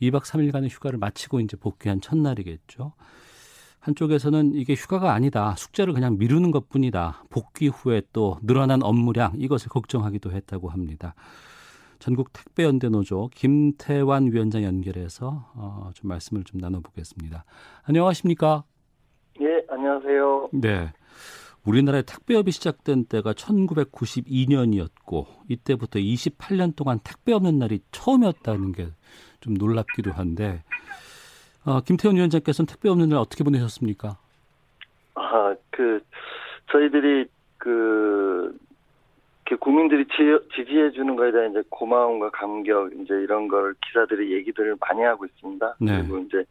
2박 0.00 0.22
3일간의 0.22 0.70
휴가를 0.70 0.98
마치고 0.98 1.40
이제 1.40 1.58
복귀한 1.58 2.00
첫날이겠죠. 2.00 2.94
한쪽에서는 3.80 4.54
이게 4.54 4.72
휴가가 4.72 5.12
아니다. 5.12 5.54
숙제를 5.56 5.92
그냥 5.92 6.16
미루는 6.16 6.52
것 6.52 6.70
뿐이다. 6.70 7.24
복귀 7.28 7.68
후에 7.68 8.00
또 8.14 8.38
늘어난 8.42 8.82
업무량 8.82 9.34
이것을 9.36 9.68
걱정하기도 9.68 10.32
했다고 10.32 10.70
합니다. 10.70 11.14
전국 11.98 12.32
택배연대 12.32 12.88
노조 12.88 13.28
김태환 13.34 14.32
위원장 14.32 14.62
연결해서 14.62 15.50
어, 15.54 15.90
좀 15.94 16.08
말씀을 16.08 16.44
좀 16.44 16.60
나눠보겠습니다. 16.60 17.44
안녕하십니까? 17.84 18.64
예, 19.40 19.64
안녕하세요. 19.68 20.50
네. 20.52 20.92
우리나라의 21.64 22.04
택배업이 22.04 22.50
시작된 22.50 23.06
때가 23.06 23.32
1992년이었고 23.32 25.26
이때부터 25.48 25.98
28년 25.98 26.74
동안 26.74 26.98
택배 27.04 27.32
없는 27.32 27.58
날이 27.58 27.80
처음이었다는 27.90 28.72
게 28.72 28.88
좀 29.40 29.54
놀랍기도 29.54 30.12
한데 30.12 30.62
어, 31.64 31.80
김태훈 31.80 32.16
위원장께서는 32.16 32.66
택배 32.66 32.88
없는 32.88 33.10
날 33.10 33.18
어떻게 33.18 33.44
보내셨습니까? 33.44 34.16
아, 35.14 35.54
그 35.70 36.00
저희들이 36.70 37.26
그 37.58 38.56
국민들이 39.56 40.06
지지해 40.54 40.90
주는 40.92 41.16
거에 41.16 41.32
대한 41.32 41.50
이제 41.50 41.62
고마움과 41.70 42.30
감격 42.30 42.92
이제 43.00 43.14
이런 43.14 43.48
걸 43.48 43.74
기사들이 43.86 44.32
얘기들을 44.34 44.76
많이 44.80 45.02
하고 45.02 45.24
있습니다. 45.24 45.76
네. 45.80 46.02
그리고 46.02 46.18
이제 46.18 46.44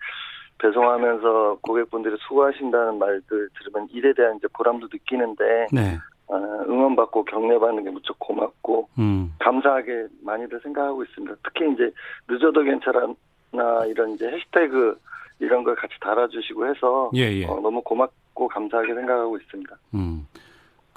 배송하면서 0.59 1.59
고객분들이 1.61 2.15
수고하신다는 2.27 2.97
말들 2.97 3.49
들으면 3.57 3.87
일에 3.91 4.13
대한 4.13 4.37
이제 4.37 4.47
보람도 4.53 4.87
느끼는데 4.91 5.67
네. 5.71 5.97
어, 6.27 6.35
응원받고 6.67 7.25
격려받는 7.25 7.83
게 7.83 7.89
무척 7.89 8.17
고맙고 8.19 8.89
음. 8.99 9.33
감사하게 9.39 10.07
많이들 10.23 10.59
생각하고 10.61 11.03
있습니다. 11.03 11.35
특히 11.43 11.71
이제 11.71 11.91
늦어도 12.27 12.63
괜찮아 12.63 13.85
이런 13.87 14.11
이제 14.11 14.27
해시태그 14.27 14.99
이런 15.39 15.63
걸 15.63 15.75
같이 15.75 15.93
달아주시고 16.01 16.67
해서 16.67 17.11
예, 17.15 17.31
예. 17.31 17.45
어, 17.45 17.59
너무 17.61 17.81
고맙고 17.81 18.47
감사하게 18.47 18.93
생각하고 18.93 19.37
있습니다. 19.37 19.77
음. 19.93 20.27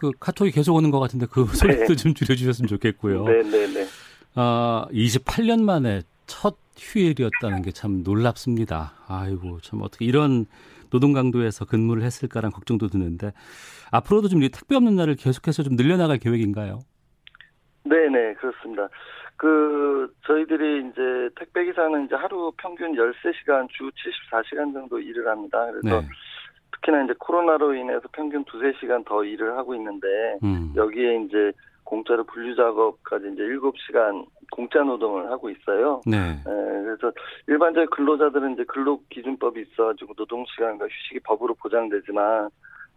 그 0.00 0.12
카톡이 0.18 0.50
계속 0.50 0.74
오는 0.74 0.90
것 0.90 0.98
같은데 0.98 1.26
그 1.30 1.40
네. 1.40 1.54
소리도 1.54 1.94
좀 1.94 2.14
줄여주셨으면 2.14 2.68
좋겠고요. 2.68 3.24
네, 3.24 3.42
네, 3.42 3.66
네. 3.66 3.86
아, 4.34 4.86
28년 4.90 5.62
만에 5.62 6.00
첫 6.26 6.56
휴일이었다는 6.78 7.60
게 7.60 7.70
참 7.72 8.02
놀랍습니다. 8.02 8.94
아이고, 9.08 9.60
참 9.60 9.82
어떻게 9.82 10.06
이런 10.06 10.46
노동 10.88 11.12
강도에서 11.12 11.66
근무를 11.66 12.02
했을까란 12.02 12.50
걱정도 12.50 12.88
드는데 12.88 13.32
앞으로도 13.90 14.28
좀 14.28 14.40
택배 14.40 14.74
없는 14.74 14.96
날을 14.96 15.16
계속해서 15.16 15.62
좀 15.64 15.76
늘려나갈 15.76 16.16
계획인가요? 16.18 16.80
네, 17.84 17.96
네, 18.08 18.32
그렇습니다. 18.34 18.88
그 19.36 20.12
저희들이 20.26 20.88
이제 20.90 21.00
택배 21.38 21.64
기사는 21.66 22.06
이제 22.06 22.14
하루 22.14 22.52
평균 22.56 22.92
13시간 22.92 23.68
주 23.70 23.90
74시간 24.30 24.72
정도 24.72 24.98
일을 24.98 25.28
합니다. 25.28 25.58
그래서 25.70 26.00
네. 26.00 26.08
특히나 26.72 27.04
이제 27.04 27.14
코로나로 27.18 27.74
인해서 27.74 28.02
평균 28.12 28.44
두세 28.44 28.72
시간 28.80 29.04
더 29.04 29.24
일을 29.24 29.56
하고 29.56 29.74
있는데 29.74 30.06
음. 30.42 30.72
여기에 30.76 31.22
이제 31.24 31.52
공짜로 31.84 32.24
분류 32.24 32.54
작업까지 32.54 33.30
이제 33.32 33.42
일곱 33.42 33.76
시간 33.78 34.24
공짜 34.52 34.80
노동을 34.82 35.30
하고 35.30 35.50
있어요. 35.50 36.00
네. 36.06 36.16
에, 36.16 36.20
예, 36.20 36.82
그래서 36.84 37.12
일반적인 37.48 37.90
근로자들은 37.90 38.52
이제 38.54 38.64
근로 38.64 39.00
기준법이 39.10 39.60
있어가지고 39.62 40.14
노동 40.14 40.44
시간과 40.46 40.84
휴식이 40.84 41.20
법으로 41.24 41.54
보장되지만 41.54 42.48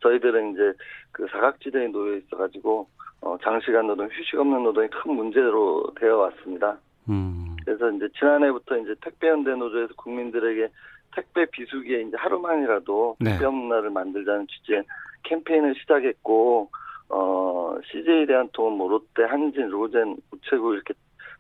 저희들은 0.02 0.54
이제 0.54 0.74
그 1.12 1.26
사각지대에 1.32 1.88
놓여 1.88 2.18
있어가지고 2.18 2.88
어, 3.22 3.38
장시간 3.42 3.88
노동, 3.88 4.08
휴식 4.08 4.40
없는 4.40 4.64
노동이 4.64 4.88
큰 4.90 5.14
문제로 5.14 5.86
되어 6.00 6.18
왔습니다. 6.18 6.78
음. 7.10 7.56
그래서 7.66 7.90
이제 7.92 8.08
지난해부터 8.20 8.78
이제 8.78 8.94
택배 9.02 9.30
연대 9.30 9.52
노조에서 9.56 9.94
국민들에게 9.96 10.70
택배 11.16 11.46
비수기에 11.46 12.02
이제 12.02 12.18
하루만이라도 12.18 13.18
네. 13.20 13.32
택배 13.32 13.46
없는 13.46 13.70
날을 13.70 13.90
만들자는 13.90 14.48
취지의 14.48 14.84
캠페인을 15.24 15.76
시작했고 15.76 16.70
어 17.10 17.76
CJ 17.92 18.26
대한통운, 18.26 18.78
뭐 18.78 18.90
롯데, 18.90 19.24
한진, 19.24 19.70
로젠, 19.70 20.18
우체국 20.32 20.74
이렇게 20.74 20.94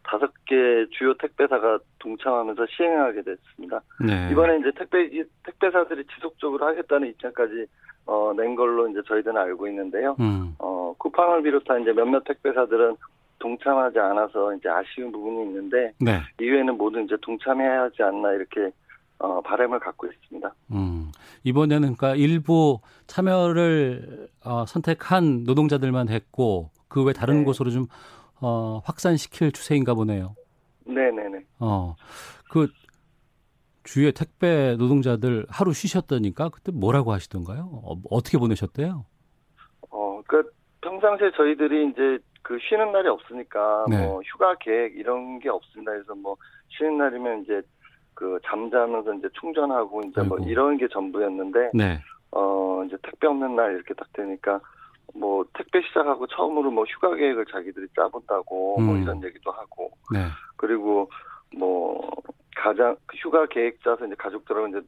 다섯 0.03 0.31
개 0.45 0.55
주요 0.91 1.13
택배사가 1.15 1.79
동참하면서 1.99 2.65
시행하게 2.75 3.21
됐습니다. 3.23 3.81
네. 4.05 4.29
이번에 4.31 4.59
이제 4.59 4.71
택배 4.77 5.09
택배사들이 5.43 6.03
지속적으로 6.13 6.65
하겠다는 6.67 7.07
입장까지 7.09 7.65
어, 8.05 8.33
낸 8.35 8.55
걸로 8.55 8.87
이제 8.89 9.01
저희들은 9.07 9.37
알고 9.37 9.67
있는데요. 9.67 10.15
음. 10.19 10.55
어, 10.59 10.93
쿠팡을 10.97 11.41
비롯한 11.43 11.81
이제 11.81 11.93
몇몇 11.93 12.23
택배사들은 12.25 12.97
동참하지 13.39 13.99
않아서 13.99 14.53
이제 14.55 14.69
아쉬운 14.69 15.11
부분이 15.11 15.43
있는데 15.43 15.93
네. 15.99 16.19
이후에는 16.39 16.77
모두 16.77 16.99
이제 17.01 17.15
동참해야 17.21 17.83
하지 17.83 18.03
않나 18.03 18.33
이렇게 18.33 18.71
어, 19.19 19.41
바람을 19.41 19.79
갖고 19.79 20.07
있습니다. 20.07 20.53
음, 20.71 21.11
이번에는 21.43 21.95
그러니까 21.95 22.15
일부 22.15 22.79
참여를 23.07 24.29
어, 24.43 24.65
선택한 24.65 25.43
노동자들만 25.45 26.09
했고 26.09 26.71
그 26.87 27.03
외 27.05 27.13
다른 27.13 27.39
네. 27.39 27.43
곳으로 27.45 27.71
좀 27.71 27.87
어, 28.41 28.81
확산시킬 28.85 29.51
추세인가 29.51 29.93
보네요. 29.93 30.35
네네네. 30.85 31.45
어, 31.59 31.95
그 32.51 32.67
주위에 33.83 34.11
택배 34.11 34.75
노동자들 34.77 35.45
하루 35.49 35.73
쉬셨다니까 35.73 36.49
그때 36.49 36.71
뭐라고 36.71 37.11
하시던가요? 37.13 37.69
어, 37.83 37.95
어떻게 38.09 38.37
보내셨대요? 38.37 39.05
어, 39.89 40.21
그 40.27 40.43
평상시에 40.81 41.31
저희들이 41.35 41.89
이제 41.91 42.19
그 42.41 42.57
쉬는 42.69 42.91
날이 42.91 43.07
없으니까 43.07 43.85
네. 43.89 44.05
뭐 44.05 44.21
휴가 44.25 44.55
계획 44.59 44.97
이런 44.97 45.39
게 45.39 45.49
없습니다. 45.49 45.91
그래서 45.93 46.13
뭐 46.15 46.35
쉬는 46.77 46.97
날이면 46.97 47.43
이제 47.43 47.61
그 48.13 48.39
잠자면서 48.45 49.13
이제 49.13 49.27
충전하고 49.39 50.01
이제 50.01 50.21
뭐 50.21 50.23
아이고. 50.23 50.37
뭐 50.37 50.47
이런 50.47 50.77
게 50.77 50.87
전부였는데 50.87 51.71
네. 51.73 52.01
어 52.31 52.83
이제 52.85 52.97
택배 53.03 53.27
없는 53.27 53.55
날 53.55 53.73
이렇게 53.73 53.93
딱 53.93 54.11
되니까 54.13 54.59
뭐 55.13 55.45
택배 55.53 55.81
시작하고 55.81 56.27
처음으로 56.27 56.71
뭐 56.71 56.85
휴가 56.85 57.13
계획을 57.13 57.45
자기들이 57.45 57.87
짜본다고 57.95 58.79
뭐 58.79 58.79
음. 58.79 58.85
뭐 58.85 58.97
이런 58.97 59.23
얘기도 59.23 59.51
하고 59.51 59.91
네. 60.11 60.27
그리고 60.57 61.09
뭐 61.55 62.11
가장 62.55 62.95
그 63.05 63.17
휴가 63.17 63.45
계획 63.45 63.81
짜서 63.83 64.05
이제 64.05 64.15
가족들하고 64.15 64.67
이제 64.67 64.81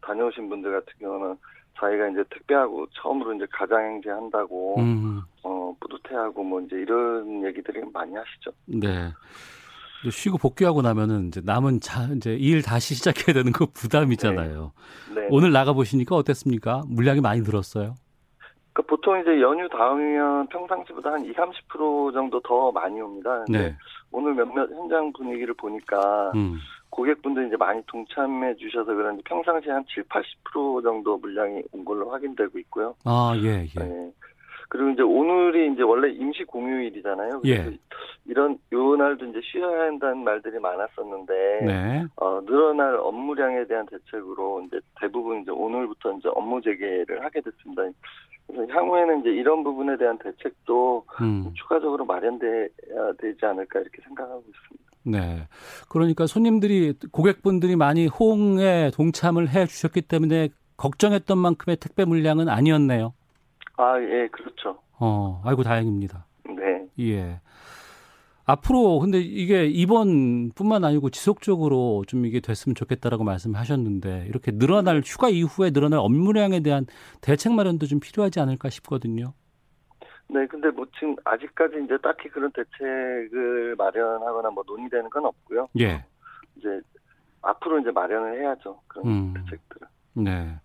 다녀오신 0.00 0.48
분들 0.48 0.72
같은 0.72 0.92
경우는 0.98 1.36
자기가 1.78 2.08
이제 2.08 2.24
택배하고 2.30 2.86
처음으로 2.90 3.34
이제 3.34 3.46
가장행제 3.52 4.10
한다고 4.10 4.80
음. 4.80 5.20
어 5.42 5.74
뿌듯해하고 5.80 6.42
뭐 6.42 6.60
이제 6.60 6.76
이런 6.76 7.44
얘기들이 7.44 7.82
많이 7.92 8.14
하시죠. 8.14 8.50
네. 8.66 9.12
쉬고 10.10 10.38
복귀하고 10.38 10.82
나면은 10.82 11.28
이제 11.28 11.40
남은 11.44 11.80
자 11.80 12.04
이제 12.14 12.34
일 12.34 12.62
다시 12.62 12.94
시작해야 12.96 13.34
되는 13.34 13.52
그 13.52 13.66
부담이잖아요. 13.66 14.72
네. 15.14 15.20
네. 15.22 15.28
오늘 15.30 15.52
나가 15.52 15.72
보시니까 15.72 16.14
어땠습니까? 16.14 16.82
물량이 16.88 17.20
많이 17.20 17.40
늘었어요? 17.40 17.94
그 18.72 18.82
보통 18.82 19.20
이제 19.20 19.40
연휴 19.40 19.68
다음이면 19.68 20.48
평상시보다 20.48 21.12
한 21.12 21.24
2, 21.24 21.32
30% 21.32 22.12
정도 22.12 22.40
더 22.40 22.70
많이 22.70 23.00
옵니다. 23.00 23.44
네. 23.48 23.76
오늘 24.12 24.34
몇몇 24.34 24.70
현장 24.70 25.12
분위기를 25.12 25.52
보니까 25.54 26.30
음. 26.36 26.58
고객분들 26.90 27.48
이제 27.48 27.56
많이 27.56 27.82
동참해 27.86 28.54
주셔서 28.54 28.94
그런지 28.94 29.22
평상시에 29.24 29.72
한 29.72 29.84
7, 29.88 30.04
80% 30.04 30.82
정도 30.82 31.18
물량이 31.18 31.62
온 31.72 31.84
걸로 31.84 32.10
확인되고 32.10 32.56
있고요. 32.60 32.94
아, 33.04 33.32
예, 33.42 33.64
예. 33.64 33.80
네. 33.80 34.12
그리고 34.68 34.90
이제 34.90 35.02
오늘이 35.02 35.72
이제 35.72 35.82
원래 35.82 36.10
임시 36.10 36.44
공휴일이잖아요. 36.44 37.40
그래서 37.40 37.70
예. 37.70 37.78
이런 38.26 38.58
요 38.72 38.96
날도 38.96 39.26
이제 39.26 39.40
쉬어야 39.42 39.86
한다는 39.86 40.18
말들이 40.24 40.58
많았었는데 40.58 41.60
네. 41.64 42.04
어, 42.16 42.40
늘어날 42.44 42.96
업무량에 42.96 43.66
대한 43.66 43.86
대책으로 43.86 44.64
이제 44.66 44.78
대부분 45.00 45.40
이제 45.40 45.50
오늘부터 45.50 46.12
이제 46.18 46.28
업무 46.34 46.60
재개를 46.60 47.24
하게 47.24 47.40
됐습니다. 47.40 47.82
그래서 48.46 48.72
향후에는 48.72 49.20
이제 49.20 49.30
이런 49.30 49.64
부분에 49.64 49.96
대한 49.96 50.18
대책도 50.18 51.06
음. 51.22 51.50
추가적으로 51.54 52.04
마련돼야 52.04 52.68
되지 53.18 53.44
않을까 53.46 53.80
이렇게 53.80 54.02
생각하고 54.02 54.44
있습니다. 54.46 54.88
네. 55.04 55.48
그러니까 55.88 56.26
손님들이 56.26 56.94
고객분들이 57.10 57.76
많이 57.76 58.06
호응에 58.06 58.90
동참을 58.94 59.48
해 59.48 59.64
주셨기 59.64 60.02
때문에 60.02 60.50
걱정했던 60.76 61.38
만큼의 61.38 61.76
택배 61.78 62.04
물량은 62.04 62.48
아니었네요. 62.48 63.14
아, 63.78 64.00
예, 64.00 64.28
그렇죠. 64.28 64.78
어, 64.98 65.40
아이고 65.44 65.62
다행입니다. 65.62 66.26
네. 66.44 66.88
예. 67.00 67.40
앞으로 68.44 68.98
근데 68.98 69.20
이게 69.20 69.66
이번뿐만 69.66 70.84
아니고 70.84 71.10
지속적으로 71.10 72.02
좀 72.08 72.24
이게 72.26 72.40
됐으면 72.40 72.74
좋겠다라고 72.74 73.22
말씀하셨는데 73.22 74.26
이렇게 74.26 74.50
늘어날 74.52 75.02
휴가 75.04 75.28
이후에 75.28 75.70
늘어날 75.70 76.00
업무량에 76.00 76.60
대한 76.60 76.86
대책 77.20 77.52
마련도 77.52 77.86
좀 77.86 78.00
필요하지 78.00 78.40
않을까 78.40 78.70
싶거든요. 78.70 79.34
네, 80.28 80.46
근데 80.46 80.70
뭐 80.70 80.86
지금 80.98 81.14
아직까지 81.24 81.76
이제 81.84 81.96
딱히 82.02 82.28
그런 82.30 82.50
대책을 82.52 83.76
마련하거나 83.76 84.50
뭐 84.50 84.64
논의되는 84.66 85.08
건 85.10 85.26
없고요. 85.26 85.68
예. 85.78 86.04
이제 86.56 86.80
앞으로 87.42 87.78
이제 87.80 87.90
마련을 87.92 88.40
해야죠. 88.40 88.80
그런 88.88 89.06
음. 89.06 89.34
대책들을. 89.34 89.88
네. 90.14 90.58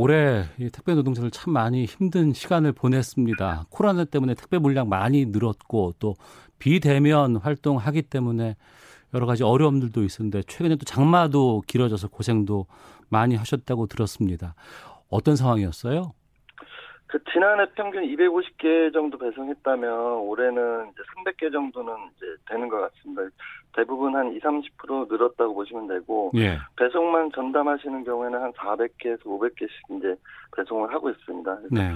올해 0.00 0.44
이 0.60 0.70
택배 0.70 0.94
노동자들 0.94 1.32
참 1.32 1.52
많이 1.52 1.84
힘든 1.84 2.32
시간을 2.32 2.70
보냈습니다. 2.70 3.66
코로나 3.68 4.04
때문에 4.04 4.34
택배 4.34 4.56
물량 4.56 4.88
많이 4.88 5.26
늘었고 5.26 5.96
또 5.98 6.14
비대면 6.60 7.38
활동하기 7.38 8.02
때문에 8.02 8.54
여러 9.12 9.26
가지 9.26 9.42
어려움들도 9.42 10.04
있었는데 10.04 10.44
최근에 10.44 10.76
또 10.76 10.84
장마도 10.84 11.64
길어져서 11.66 12.10
고생도 12.10 12.66
많이 13.08 13.34
하셨다고 13.34 13.88
들었습니다. 13.88 14.54
어떤 15.08 15.34
상황이었어요? 15.34 16.12
그 17.08 17.18
지난해 17.32 17.64
평균 17.74 18.02
250개 18.02 18.92
정도 18.92 19.16
배송했다면 19.16 19.90
올해는 19.90 20.90
이제 20.92 21.02
300개 21.16 21.50
정도는 21.50 21.92
이제 22.16 22.26
되는 22.46 22.68
것 22.68 22.80
같습니다. 22.80 23.22
대부분 23.74 24.14
한 24.14 24.32
2, 24.32 24.40
30% 24.40 25.10
늘었다고 25.10 25.54
보시면 25.54 25.88
되고 25.88 26.30
예. 26.36 26.58
배송만 26.76 27.32
전담하시는 27.34 28.04
경우에는 28.04 28.40
한 28.40 28.52
400개에서 28.52 29.22
500개씩 29.22 29.98
이제 29.98 30.14
배송을 30.54 30.92
하고 30.92 31.08
있습니다. 31.08 31.58
네. 31.70 31.94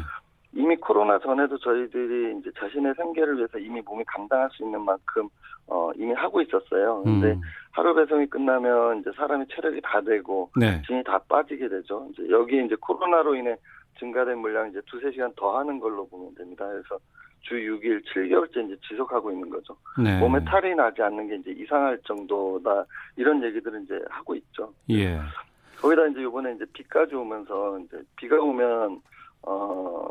이미 0.54 0.76
코로나 0.76 1.18
전에도 1.18 1.58
저희들이 1.58 2.38
이제 2.38 2.50
자신의 2.58 2.94
생계를 2.96 3.36
위해서 3.36 3.58
이미 3.58 3.80
몸이 3.82 4.04
감당할 4.06 4.48
수 4.52 4.62
있는 4.62 4.80
만큼 4.82 5.28
어 5.66 5.90
이미 5.96 6.12
하고 6.12 6.40
있었어요. 6.40 7.02
근데 7.04 7.32
음. 7.32 7.40
하루 7.70 7.94
배송이 7.94 8.26
끝나면 8.26 9.00
이제 9.00 9.10
사람이 9.16 9.46
체력이 9.48 9.80
다 9.82 10.00
되고 10.00 10.50
네. 10.56 10.80
진이 10.86 11.04
다 11.04 11.18
빠지게 11.28 11.68
되죠. 11.68 12.06
이제 12.12 12.28
여기에 12.30 12.64
이제 12.64 12.76
코로나로 12.80 13.34
인해 13.34 13.56
증가된 13.98 14.38
물량 14.38 14.68
이제 14.68 14.80
두세 14.86 15.10
시간 15.12 15.32
더 15.36 15.58
하는 15.58 15.78
걸로 15.78 16.06
보면 16.06 16.34
됩니다. 16.34 16.66
그래서 16.68 16.98
주 17.40 17.54
6일 17.54 18.04
7개월째 18.04 18.66
이제 18.66 18.76
지속하고 18.88 19.30
있는 19.32 19.50
거죠. 19.50 19.76
네. 20.02 20.18
몸에 20.18 20.42
탈이 20.44 20.74
나지 20.74 21.02
않는 21.02 21.28
게 21.28 21.36
이제 21.36 21.50
이상할 21.50 21.98
정도다 22.04 22.84
이런 23.16 23.42
얘기들은 23.42 23.84
이제 23.84 24.00
하고 24.08 24.34
있죠. 24.36 24.72
예. 24.90 25.18
거기다 25.80 26.06
이제 26.06 26.22
이번에 26.22 26.52
이제 26.54 26.64
비까지 26.72 27.14
오면서 27.14 27.78
이제 27.80 28.00
비가 28.16 28.40
오면 28.40 29.00
어 29.42 30.08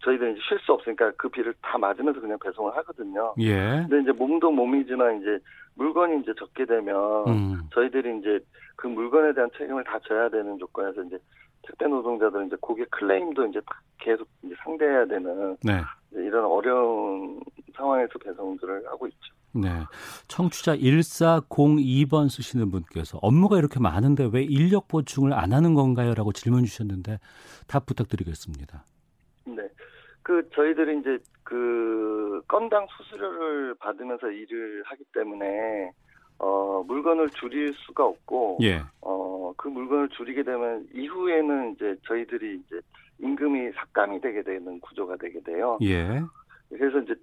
저희들은 0.00 0.32
이제 0.32 0.40
쉴 0.48 0.58
수 0.58 0.72
없으니까 0.72 1.12
그 1.16 1.28
비를 1.28 1.54
다 1.62 1.78
맞으면서 1.78 2.20
그냥 2.20 2.36
배송을 2.42 2.76
하거든요. 2.78 3.32
예. 3.38 3.86
근데 3.88 4.00
이제 4.00 4.12
몸도 4.12 4.50
몸이지만 4.50 5.20
이제 5.20 5.38
물건이 5.74 6.22
이제 6.22 6.32
적게 6.36 6.64
되면 6.64 6.96
음. 7.28 7.62
저희들이 7.72 8.18
이제 8.18 8.40
그 8.76 8.88
물건에 8.88 9.32
대한 9.32 9.48
책임을 9.56 9.84
다 9.84 9.98
져야 10.00 10.28
되는 10.28 10.58
조건에서 10.58 11.02
이제 11.04 11.18
택배 11.62 11.86
노동자들은 11.86 12.46
이제 12.46 12.56
고객 12.60 12.90
클레임도 12.90 13.46
이제 13.46 13.60
다 13.66 13.80
계속 13.98 14.28
이제 14.42 14.54
상대해야 14.62 15.06
되는 15.06 15.56
네. 15.62 15.80
이런 16.12 16.44
어려운 16.44 17.40
상황에서 17.74 18.18
배송들을 18.18 18.86
하고 18.86 19.06
있죠. 19.06 19.34
네. 19.54 19.68
청취자 20.28 20.76
1402번 20.76 22.28
쓰시는 22.30 22.70
분께서 22.70 23.18
업무가 23.22 23.58
이렇게 23.58 23.80
많은데 23.80 24.28
왜 24.32 24.42
인력 24.42 24.88
보충을 24.88 25.32
안 25.32 25.52
하는 25.52 25.74
건가요? 25.74 26.14
라고 26.14 26.32
질문 26.32 26.64
주셨는데 26.64 27.18
답 27.66 27.86
부탁드리겠습니다. 27.86 28.84
네. 29.46 29.68
그 30.22 30.48
저희들이 30.54 31.00
이제 31.00 31.18
그 31.42 32.40
건당 32.48 32.86
수수료를 32.96 33.74
받으면서 33.74 34.28
일을 34.28 34.82
하기 34.86 35.04
때문에 35.12 35.92
어 36.42 36.84
물건을 36.86 37.30
줄일 37.30 37.72
수가 37.86 38.04
없고 38.04 38.58
예. 38.62 38.82
어 39.00 39.32
그 39.56 39.68
물건을 39.68 40.08
줄이게 40.10 40.42
되면 40.42 40.86
이후에는 40.94 41.72
이제 41.72 41.96
저희들이 42.06 42.56
이제 42.56 42.80
임금이 43.20 43.72
삭감이 43.72 44.20
되게 44.20 44.42
되는 44.42 44.80
구조가 44.80 45.16
되게 45.16 45.40
돼요. 45.40 45.78
예. 45.82 46.20
그래서 46.68 46.98
이제 47.00 47.14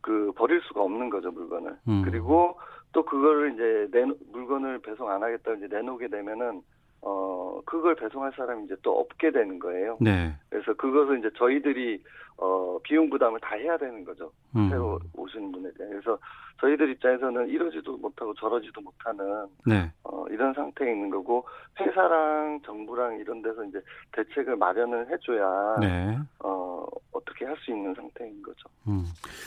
그 0.00 0.32
버릴 0.34 0.60
수가 0.62 0.82
없는 0.82 1.10
거죠 1.10 1.30
물건을. 1.30 1.76
음. 1.88 2.02
그리고 2.04 2.58
또 2.92 3.04
그거를 3.04 3.54
이제 3.54 3.88
내 3.90 4.06
물건을 4.32 4.80
배송 4.80 5.10
안 5.10 5.22
하겠다고 5.22 5.58
이제 5.58 5.66
내놓게 5.68 6.08
되면은 6.08 6.62
어 7.02 7.60
그걸 7.66 7.94
배송할 7.96 8.32
사람이 8.36 8.64
이제 8.64 8.76
또 8.82 8.98
없게 9.00 9.30
되는 9.30 9.58
거예요. 9.58 9.96
네. 10.00 10.34
그래서 10.50 10.72
그것을 10.74 11.18
이제 11.18 11.30
저희들이 11.36 12.02
어 12.36 12.78
비용 12.82 13.10
부담을 13.10 13.38
다 13.40 13.56
해야 13.56 13.76
되는 13.76 14.04
거죠. 14.04 14.30
음. 14.56 14.68
새로 14.70 14.98
오신 15.14 15.52
분에 15.52 15.70
대해. 15.76 15.88
그래서 15.90 16.18
저희들 16.60 16.90
입장에서는 16.92 17.48
이러지도 17.48 17.96
못하고 17.98 18.32
저러지도 18.34 18.80
못하는 18.80 19.46
네. 19.66 19.90
어 20.04 20.24
이런 20.30 20.54
상태에 20.54 20.92
있는 20.92 21.10
거고 21.10 21.44
회사랑 21.80 22.60
정부랑 22.64 23.18
이런 23.18 23.42
데서 23.42 23.64
이제 23.64 23.80
대책을 24.12 24.56
마련을 24.56 25.10
해줘야 25.10 25.76
네. 25.80 26.18
어 26.38 26.86
어떻게 27.12 27.44
할 27.44 27.56
수 27.64 27.70
있는 27.70 27.94
상태인 27.94 28.42
거죠. 28.42 28.68
음. 28.88 29.04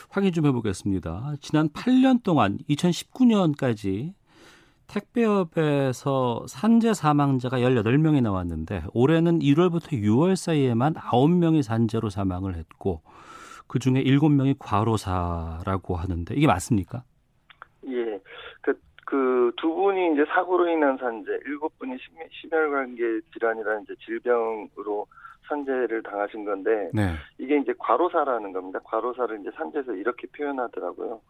확인 0.09 0.31
좀 0.31 0.45
해보겠습니다. 0.45 1.35
지난 1.41 1.69
8년 1.69 2.21
동안 2.23 2.57
2019년까지 2.69 4.13
택배업에서 4.87 6.45
산재 6.47 6.93
사망자가 6.93 7.57
18명이 7.59 8.21
나왔는데 8.21 8.83
올해는 8.93 9.39
1월부터 9.39 9.93
6월 9.93 10.35
사이에만 10.35 10.93
9명이 10.93 11.61
산재로 11.63 12.09
사망을 12.09 12.55
했고 12.55 13.01
그중에 13.67 14.03
7명이 14.03 14.55
과로사라고 14.59 15.95
하는데 15.95 16.33
이게 16.35 16.47
맞습니까? 16.47 17.03
예. 17.87 18.19
그, 18.61 18.79
그, 19.05 19.51
두 19.57 19.73
분이 19.73 20.13
이제 20.13 20.25
사고로 20.33 20.67
인한 20.69 20.97
산재, 20.97 21.31
일곱 21.45 21.77
분이 21.79 21.97
심, 21.97 22.13
심혈관계 22.31 23.21
질환이라는 23.33 23.83
이제 23.83 23.95
질병으로 24.05 25.07
산재를 25.47 26.01
당하신 26.03 26.45
건데, 26.45 26.89
네. 26.93 27.13
이게 27.37 27.57
이제 27.57 27.73
과로사라는 27.77 28.51
겁니다. 28.51 28.79
과로사를 28.83 29.39
이제 29.41 29.51
산재에서 29.55 29.93
이렇게 29.93 30.27
표현하더라고요. 30.35 31.21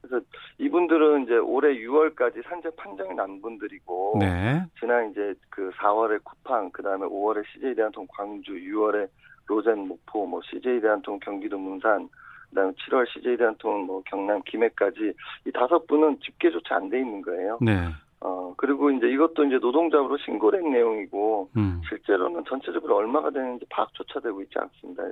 그래서 0.00 0.24
이분들은 0.58 1.24
이제 1.24 1.36
올해 1.36 1.74
6월까지 1.74 2.44
산재 2.48 2.70
판정이 2.76 3.14
난 3.14 3.40
분들이고, 3.40 4.16
네. 4.20 4.62
지난 4.78 5.10
이제 5.10 5.34
그 5.50 5.70
4월에 5.70 6.22
쿠팡, 6.24 6.70
그 6.70 6.82
다음에 6.82 7.06
5월에 7.06 7.42
CJ 7.52 7.74
대한통 7.74 8.06
광주, 8.10 8.52
6월에 8.52 9.08
로젠 9.46 9.88
목포, 9.88 10.26
뭐 10.26 10.40
CJ 10.44 10.80
대한통 10.80 11.18
경기도 11.20 11.58
문산, 11.58 12.08
그다음에 12.50 12.72
7월 12.72 13.06
CJ 13.12 13.36
대한통 13.36 13.86
뭐 13.86 14.02
경남 14.06 14.42
김해까지 14.44 15.12
이 15.46 15.52
다섯 15.52 15.86
분은 15.86 16.20
집계조차 16.20 16.76
안 16.76 16.88
돼 16.88 16.98
있는 17.00 17.20
거예요. 17.22 17.58
네. 17.60 17.88
어 18.20 18.52
그리고 18.56 18.90
이제 18.90 19.06
이것도 19.06 19.44
이제 19.44 19.58
노동자로 19.58 20.16
신고된 20.18 20.70
내용이고 20.72 21.50
음. 21.56 21.80
실제로는 21.88 22.44
전체적으로 22.48 22.96
얼마가 22.96 23.30
되는지 23.30 23.64
파악조차 23.70 24.20
되고 24.20 24.42
있지 24.42 24.58
않습니다. 24.58 25.04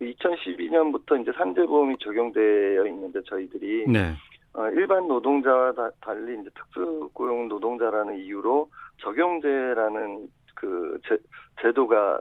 2012년부터 0.00 1.20
이제 1.20 1.32
산재보험이 1.36 1.96
적용되어 2.00 2.86
있는데 2.86 3.20
저희들이 3.22 3.86
네. 3.88 4.12
어, 4.54 4.68
일반 4.70 5.06
노동자와 5.08 5.72
다- 5.72 5.90
달리 6.00 6.40
이제 6.40 6.50
특수고용 6.54 7.48
노동자라는 7.48 8.16
이유로 8.18 8.70
적용제라는 9.02 10.28
그 10.54 10.98
제, 11.06 11.18
제도가 11.60 12.20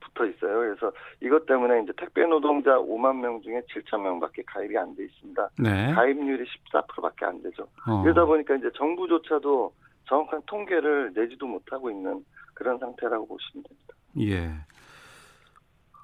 붙어 0.00 0.26
있어요. 0.26 0.58
그래서 0.58 0.92
이것 1.20 1.46
때문에 1.46 1.82
이제 1.82 1.92
택배 1.96 2.24
노동자 2.26 2.76
5만 2.76 3.20
명 3.20 3.40
중에 3.42 3.62
7천 3.72 4.00
명밖에 4.02 4.42
가입이 4.46 4.76
안 4.76 4.94
돼 4.96 5.04
있습니다. 5.04 5.48
네. 5.60 5.92
가입률이 5.94 6.44
14%밖에 6.72 7.24
안 7.24 7.40
되죠. 7.42 7.68
어. 7.88 8.02
이러다 8.04 8.24
보니까 8.24 8.56
이제 8.56 8.68
정부조차도 8.74 9.72
정확한 10.08 10.42
통계를 10.46 11.12
내지도 11.14 11.46
못하고 11.46 11.90
있는 11.90 12.24
그런 12.54 12.78
상태라고 12.78 13.26
보시면 13.28 13.64
됩니다. 13.64 13.94
예. 14.18 14.50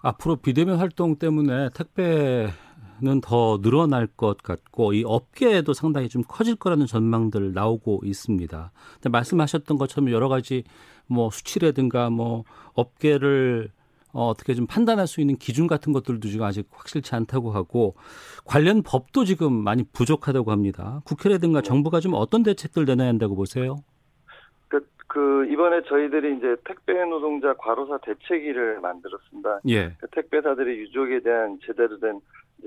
앞으로 0.02 0.37
비대면 0.37 0.78
활동 0.78 1.16
때문에 1.16 1.70
택배는 1.70 3.20
더 3.22 3.61
늘어날 3.61 4.06
것 4.06 4.38
같고 4.42 4.92
이 4.92 5.04
업계에도 5.04 5.72
상당히 5.72 6.08
좀 6.08 6.22
커질 6.26 6.56
거라는 6.56 6.87
전망들 6.87 7.52
나오고 7.52 8.02
있습니다. 8.04 8.72
근데 8.94 9.08
말씀하셨던 9.08 9.78
것처럼 9.78 10.11
여러 10.11 10.28
가지 10.28 10.64
뭐 11.06 11.30
수치라든가 11.30 12.11
뭐 12.11 12.44
업계를 12.74 13.70
어, 14.12 14.28
어떻게 14.28 14.54
좀 14.54 14.66
판단할 14.66 15.06
수 15.06 15.20
있는 15.20 15.37
기준 15.37 15.66
같은 15.66 15.92
것들도 15.92 16.28
지금 16.28 16.46
아직 16.46 16.66
확실치 16.70 17.14
않다고 17.14 17.52
하고 17.52 17.94
관련 18.44 18.82
법도 18.82 19.24
지금 19.24 19.52
많이 19.52 19.84
부족하다고 19.84 20.50
합니다. 20.50 21.02
국회라든가 21.04 21.61
정부가 21.61 22.00
좀 22.00 22.14
어떤 22.14 22.42
대책들 22.42 22.87
내놔야 22.87 23.08
한다고 23.08 23.37
보세요? 23.37 23.76
그, 25.09 25.18
그 25.18 25.53
이번에 25.53 25.83
저희들이 25.83 26.37
이제 26.37 26.57
택배 26.64 27.05
노동자 27.05 27.55
과로사 27.55 27.99
대책위를 27.99 28.81
만들었습니다. 28.81 29.61
예. 29.68 29.90
그 29.99 30.07
택배사들의 30.12 30.79
유족에 30.79 31.21
대한 31.21 31.59
제대로 31.64 31.99
된 31.99 32.21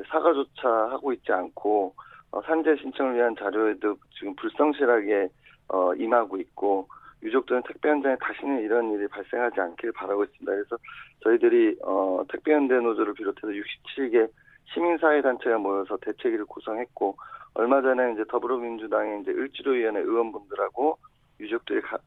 사과조차 0.09 0.69
하고 0.89 1.13
있지 1.13 1.31
않고 1.31 1.93
어, 2.31 2.41
산재 2.43 2.75
신청을 2.77 3.15
위한 3.15 3.35
자료에도 3.35 3.95
지금 4.17 4.35
불성실하게 4.35 5.29
어, 5.69 5.93
임하고 5.95 6.37
있고 6.37 6.87
유족들은 7.23 7.63
택배 7.67 7.89
현장에 7.89 8.15
다시는 8.19 8.61
이런 8.61 8.91
일이 8.91 9.07
발생하지 9.07 9.59
않길 9.59 9.91
바라고 9.91 10.23
있습니다. 10.23 10.51
그래서 10.51 10.77
저희들이 11.23 11.77
어, 11.83 12.23
택배 12.29 12.53
현대 12.53 12.75
노조를 12.75 13.13
비롯해서 13.13 13.47
67개 13.47 14.29
시민사회단체가 14.73 15.57
모여서 15.57 15.97
대책위를 15.97 16.45
구성했고 16.45 17.17
얼마 17.53 17.81
전에 17.81 18.13
이제 18.13 18.23
더불어민주당의 18.29 19.21
이제 19.21 19.31
을지로위원회 19.31 19.99
의원분들하고 19.99 20.97
유족들이 21.39 21.81
가, 21.81 21.97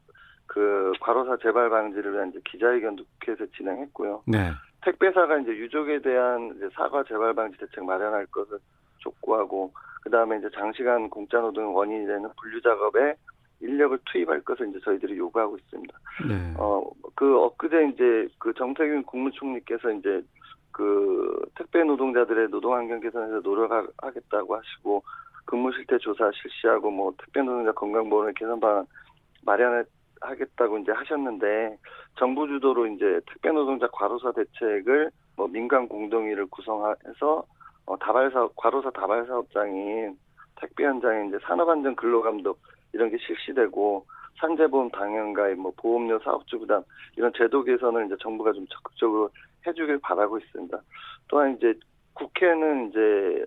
그 0.47 0.93
과로사 1.01 1.39
재발 1.43 1.71
방지를 1.71 2.13
위한 2.13 2.31
이제 2.31 2.41
기자회견도 2.45 3.05
국회에서 3.05 3.47
진행했고요. 3.57 4.23
네. 4.27 4.51
택배사가 4.83 5.39
이제 5.39 5.51
유족에 5.51 6.01
대한 6.01 6.55
이제 6.57 6.69
사과 6.75 7.03
재발 7.05 7.35
방지 7.35 7.59
대책 7.59 7.85
마련할 7.85 8.27
것을 8.27 8.59
촉구하고 8.99 9.73
그 10.03 10.11
다음에 10.11 10.37
이제 10.39 10.49
장시간 10.55 11.09
공짜 11.09 11.39
노동 11.41 11.75
원인이 11.75 12.07
되는 12.07 12.29
분류 12.41 12.61
작업에 12.61 13.15
인력을 13.61 13.99
투입할 14.05 14.43
것을 14.43 14.69
이제 14.69 14.79
저희들이 14.85 15.17
요구하고 15.17 15.57
있습니다. 15.57 15.99
네. 16.29 16.55
어, 16.59 16.83
그 17.15 17.39
엊그제 17.41 17.91
이제 17.95 18.29
그 18.39 18.53
정태균 18.53 19.05
국무총리께서 19.05 19.91
이제 19.93 20.23
그 20.71 21.41
택배 21.55 21.83
노동자들의 21.85 22.49
노동 22.51 22.75
환경 22.75 23.01
개선에서 23.01 23.41
노력하겠다고 23.41 24.57
하시고 24.57 25.03
근무 25.47 25.73
실태 25.73 25.97
조사 25.99 26.31
실시하고 26.35 26.91
뭐 26.91 27.15
택배 27.17 27.41
노동자 27.41 27.73
건강 27.73 28.11
보험 28.11 28.33
개선 28.35 28.61
방안 28.61 28.87
마련 29.45 29.85
하겠다고 30.29 30.79
이제 30.79 30.93
하셨는데 30.93 31.77
정부 32.19 32.47
주도로 32.47 32.87
이제 32.87 33.21
택배 33.27 33.51
노동자 33.51 33.87
과로사 33.93 34.33
대책을 34.33 35.11
뭐 35.37 35.49
민간 35.49 35.89
공동위를 35.89 36.47
구성해서 36.47 37.45
어, 37.87 37.99
다발 37.99 38.31
사업 38.31 38.55
과로사 38.57 38.91
다발 38.91 39.27
사업장인 39.27 40.17
택배 40.61 40.85
현장에 40.85 41.29
이제 41.29 41.39
산업안전 41.43 41.97
근로감독 41.97 42.59
이런 42.93 43.11
게 43.11 43.19
실시되고 43.19 44.07
산재보험 44.41 44.91
당연가입, 44.91 45.59
뭐 45.59 45.73
보험료 45.77 46.19
사업주 46.21 46.59
부담 46.59 46.83
이런 47.17 47.33
제도 47.37 47.63
개선을 47.63 48.07
이제 48.07 48.17
정부가 48.21 48.53
좀 48.53 48.67
적극적으로 48.69 49.31
해주길 49.67 49.99
바라고 50.01 50.39
있습니다. 50.39 50.81
또한 51.29 51.57
이제 51.57 51.75
국회는 52.15 52.91
이제 52.91 53.45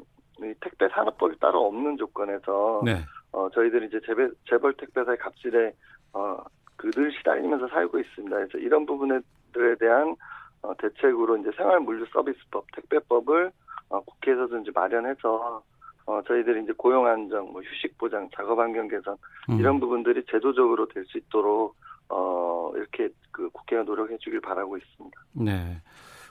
택배 0.59 0.87
산업법이 0.89 1.39
따로 1.39 1.65
없는 1.67 1.97
조건에서 1.97 2.81
네. 2.85 2.97
어 3.31 3.49
저희들이 3.49 3.87
이제 3.87 3.99
재벌, 4.05 4.33
재벌 4.49 4.73
택배사의 4.73 5.17
갑질에 5.17 5.73
어 6.13 6.37
그늘 6.77 7.11
시달리면서 7.11 7.67
살고 7.67 7.99
있습니다. 7.99 8.35
그래서 8.35 8.57
이런 8.57 8.85
부분들에 8.85 9.75
대한 9.79 10.15
어, 10.61 10.73
대책으로 10.77 11.37
이제 11.37 11.51
생활물류 11.57 12.05
서비스법, 12.13 12.65
택배법을 12.75 13.51
어, 13.89 14.01
국회에서도 14.01 14.57
이제 14.59 14.71
마련해서 14.73 15.61
어, 16.05 16.21
저희들이 16.25 16.63
이제 16.63 16.73
고용 16.77 17.05
안정, 17.05 17.51
뭐 17.51 17.61
휴식 17.61 17.97
보장, 17.97 18.29
작업 18.33 18.59
환경 18.59 18.87
개선 18.87 19.17
음. 19.49 19.59
이런 19.59 19.79
부분들이 19.79 20.23
제도적으로 20.31 20.87
될 20.87 21.05
수 21.05 21.17
있도록 21.17 21.75
어, 22.09 22.71
이렇게 22.75 23.09
그 23.31 23.49
국회가 23.49 23.83
노력해 23.83 24.17
주길 24.19 24.39
바라고 24.39 24.77
있습니다. 24.77 25.21
네. 25.33 25.81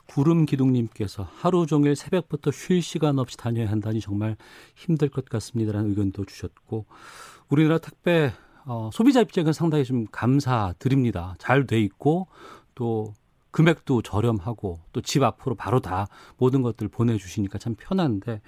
구름 0.09 0.47
기둥님께서 0.47 1.25
하루 1.25 1.67
종일 1.67 1.97
새벽부터 1.97 2.53
쉴 2.53 2.81
시간 2.81 3.19
없이 3.19 3.37
다녀야 3.37 3.69
한다니 3.69 4.01
정말 4.01 4.37
힘들 4.77 5.09
것 5.09 5.25
같습니다라는 5.29 5.91
의견도 5.91 6.25
주셨고 6.25 6.87
우리나라 7.51 7.79
택배 7.79 8.31
어, 8.67 8.91
소비자 8.93 9.21
입장은 9.21 9.53
상당히 9.53 9.85
좀 9.85 10.07
감사드립니다. 10.11 11.35
잘 11.39 11.67
돼 11.67 11.79
있고 11.81 12.27
또 12.75 13.13
금액도 13.53 14.03
저렴하고 14.03 14.81
또 14.93 15.01
집 15.01 15.23
앞으로 15.23 15.55
바로 15.55 15.81
다 15.81 16.07
모든 16.39 16.63
것들 16.63 16.89
보내주시니까 16.89 17.59
참 17.59 17.75
편한데 17.79 18.41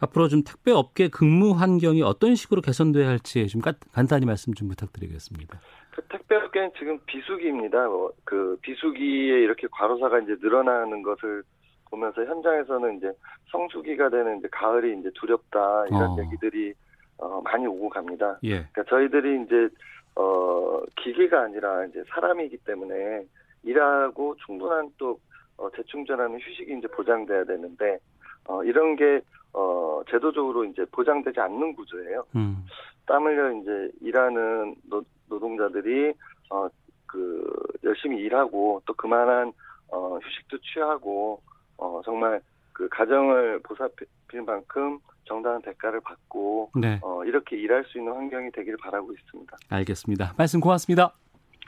앞으로 0.00 0.28
좀 0.28 0.42
택배 0.44 0.72
업계 0.72 1.08
근무 1.08 1.52
환경이 1.52 2.02
어떤 2.02 2.34
식으로 2.34 2.60
개선돼야 2.60 3.08
할지 3.08 3.46
좀 3.46 3.62
간단히 3.92 4.26
말씀 4.26 4.52
좀 4.52 4.68
부탁드리겠습니다. 4.68 5.60
그 5.94 6.02
택배 6.08 6.34
업계는 6.34 6.72
지금 6.76 6.98
비수기입니다. 7.06 7.88
어, 7.88 8.10
그 8.24 8.58
비수기에 8.62 9.40
이렇게 9.42 9.68
과로사가 9.70 10.18
이제 10.20 10.36
늘어나는 10.42 11.02
것을 11.02 11.44
보면서 11.90 12.24
현장에서는 12.24 12.96
이제 12.98 13.12
성수기가 13.52 14.08
되는 14.10 14.38
이제 14.38 14.48
가을이 14.50 14.98
이제 14.98 15.10
두렵다 15.14 15.86
이런 15.86 16.02
어. 16.02 16.16
얘기들이 16.18 16.74
어, 17.18 17.40
많이 17.42 17.66
오고 17.66 17.88
갑니다. 17.88 18.38
예. 18.42 18.66
그러니까 18.72 18.84
저희들이 18.84 19.42
이제 19.44 19.68
어 20.14 20.82
기계가 21.00 21.42
아니라 21.42 21.86
이제 21.86 22.02
사람이기 22.08 22.58
때문에 22.58 23.24
일하고 23.62 24.36
충분한 24.44 24.90
또 24.98 25.18
어, 25.56 25.70
재충전하는 25.70 26.38
휴식이 26.38 26.76
이제 26.76 26.86
보장돼야 26.88 27.44
되는데 27.44 27.98
어 28.46 28.62
이런 28.64 28.96
게 28.96 29.22
어, 29.54 30.02
제도적으로 30.10 30.64
이제 30.64 30.84
보장되지 30.92 31.40
않는 31.40 31.74
구조예요. 31.74 32.24
음. 32.36 32.64
땀 33.06 33.24
흘려 33.24 33.52
이제 33.52 33.90
일하는 34.00 34.74
노, 34.88 35.02
노동자들이 35.28 36.12
어, 36.50 36.68
그 37.06 37.44
열심히 37.84 38.18
일하고 38.20 38.82
또 38.86 38.94
그만한 38.94 39.52
어, 39.88 40.18
휴식도 40.18 40.58
취하고 40.58 41.40
어, 41.76 42.00
정말 42.04 42.40
그 42.72 42.88
가정을 42.88 43.60
보살 43.62 43.88
필 44.32 44.42
만큼 44.42 44.98
정당한 45.24 45.60
대가를 45.62 46.00
받고 46.00 46.70
네. 46.74 46.98
어, 47.02 47.22
이렇게 47.24 47.56
일할 47.56 47.84
수 47.84 47.98
있는 47.98 48.12
환경이 48.12 48.50
되기를 48.50 48.78
바라고 48.78 49.12
있습니다. 49.12 49.56
알겠습니다. 49.68 50.34
말씀 50.36 50.58
고맙습니다. 50.58 51.14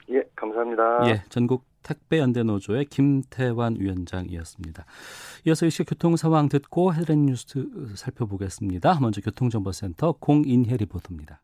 예, 0.09 0.23
감사합니다. 0.35 1.07
예, 1.07 1.23
전국 1.29 1.63
택배연대 1.83 2.43
노조의 2.43 2.85
김태환 2.85 3.77
위원장이었습니다. 3.79 4.85
이어서 5.45 5.65
이 5.67 5.69
시각 5.69 5.91
교통 5.91 6.15
상황 6.15 6.49
듣고 6.49 6.93
헤드라인 6.93 7.27
뉴스 7.27 7.67
살펴보겠습니다. 7.95 8.97
먼저 8.99 9.21
교통정보센터 9.21 10.13
공인혜 10.19 10.75
리포터입니다. 10.77 11.41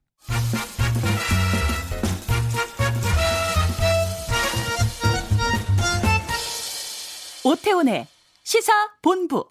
오태훈의 7.45 8.07
시사 8.43 8.71
본부. 9.01 9.45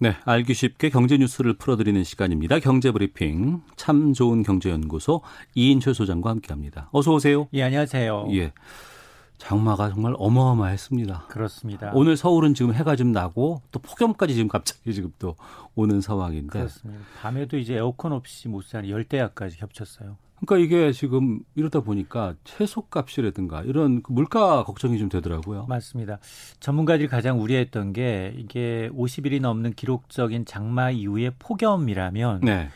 네, 0.00 0.14
알기 0.24 0.54
쉽게 0.54 0.90
경제 0.90 1.18
뉴스를 1.18 1.54
풀어드리는 1.54 2.04
시간입니다. 2.04 2.60
경제 2.60 2.92
브리핑 2.92 3.62
참 3.74 4.12
좋은 4.12 4.44
경제연구소 4.44 5.22
이인철 5.56 5.92
소장과 5.92 6.30
함께합니다. 6.30 6.88
어서 6.92 7.12
오세요. 7.14 7.48
예, 7.52 7.64
안녕하세요. 7.64 8.28
예, 8.34 8.52
장마가 9.38 9.88
정말 9.90 10.14
어마어마했습니다. 10.16 11.26
그렇습니다. 11.28 11.90
오늘 11.94 12.16
서울은 12.16 12.54
지금 12.54 12.74
해가 12.74 12.94
좀 12.94 13.10
나고 13.10 13.60
또 13.72 13.80
폭염까지 13.80 14.34
지금 14.34 14.46
갑자기 14.46 14.94
지금 14.94 15.12
또 15.18 15.34
오는 15.74 16.00
상황인데. 16.00 16.60
그렇습니다. 16.60 17.04
밤에도 17.20 17.58
이제 17.58 17.74
에어컨 17.74 18.12
없이 18.12 18.46
못 18.46 18.62
사는 18.62 18.88
열대야까지 18.88 19.58
겹쳤어요. 19.58 20.16
그러니까 20.40 20.64
이게 20.64 20.92
지금 20.92 21.40
이러다 21.54 21.80
보니까 21.80 22.34
채소값이라든가 22.44 23.62
이런 23.62 24.02
그 24.02 24.12
물가 24.12 24.62
걱정이 24.64 24.98
좀 24.98 25.08
되더라고요. 25.08 25.66
맞습니다. 25.68 26.18
전문가들이 26.60 27.08
가장 27.08 27.40
우려했던 27.40 27.92
게 27.92 28.34
이게 28.36 28.88
50일이 28.92 29.40
넘는 29.40 29.72
기록적인 29.72 30.44
장마 30.44 30.90
이후의 30.90 31.32
폭염이라면 31.38 32.40
네, 32.42 32.68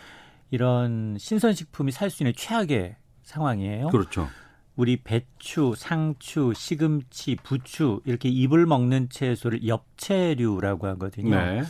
이런 0.51 1.17
신선식품이 1.19 1.93
살 1.93 2.11
수 2.11 2.23
있는 2.23 2.33
최악의 2.37 2.97
상황이에요. 3.23 3.89
그렇죠. 3.89 4.29
우리 4.75 4.97
배추, 4.97 5.75
상추, 5.77 6.53
시금치, 6.57 7.37
부추 7.43 8.01
이렇게 8.07 8.29
잎을 8.31 8.67
먹는 8.67 9.09
채소를 9.11 9.67
엽채류라고 9.67 10.87
하거든요. 10.89 11.37
네, 11.37 11.63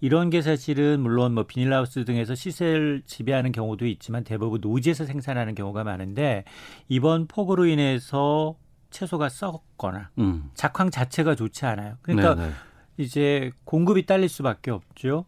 이런 0.00 0.30
게 0.30 0.42
사실은 0.42 1.00
물론 1.00 1.34
뭐 1.34 1.44
비닐하우스 1.44 2.04
등에서 2.04 2.34
시세를 2.34 3.02
지배하는 3.04 3.52
경우도 3.52 3.86
있지만 3.86 4.24
대부분 4.24 4.60
노지에서 4.60 5.04
생산하는 5.04 5.54
경우가 5.54 5.84
많은데 5.84 6.44
이번 6.88 7.26
폭우로 7.26 7.66
인해서 7.66 8.56
채소가 8.90 9.28
썩거나 9.28 10.10
음, 10.18 10.50
작황 10.54 10.90
자체가 10.90 11.34
좋지 11.34 11.66
않아요. 11.66 11.96
그러니까 12.02 12.34
네, 12.34 12.46
네. 12.48 12.52
이제 12.96 13.50
공급이 13.64 14.06
딸릴 14.06 14.28
수밖에 14.28 14.70
없죠. 14.70 15.24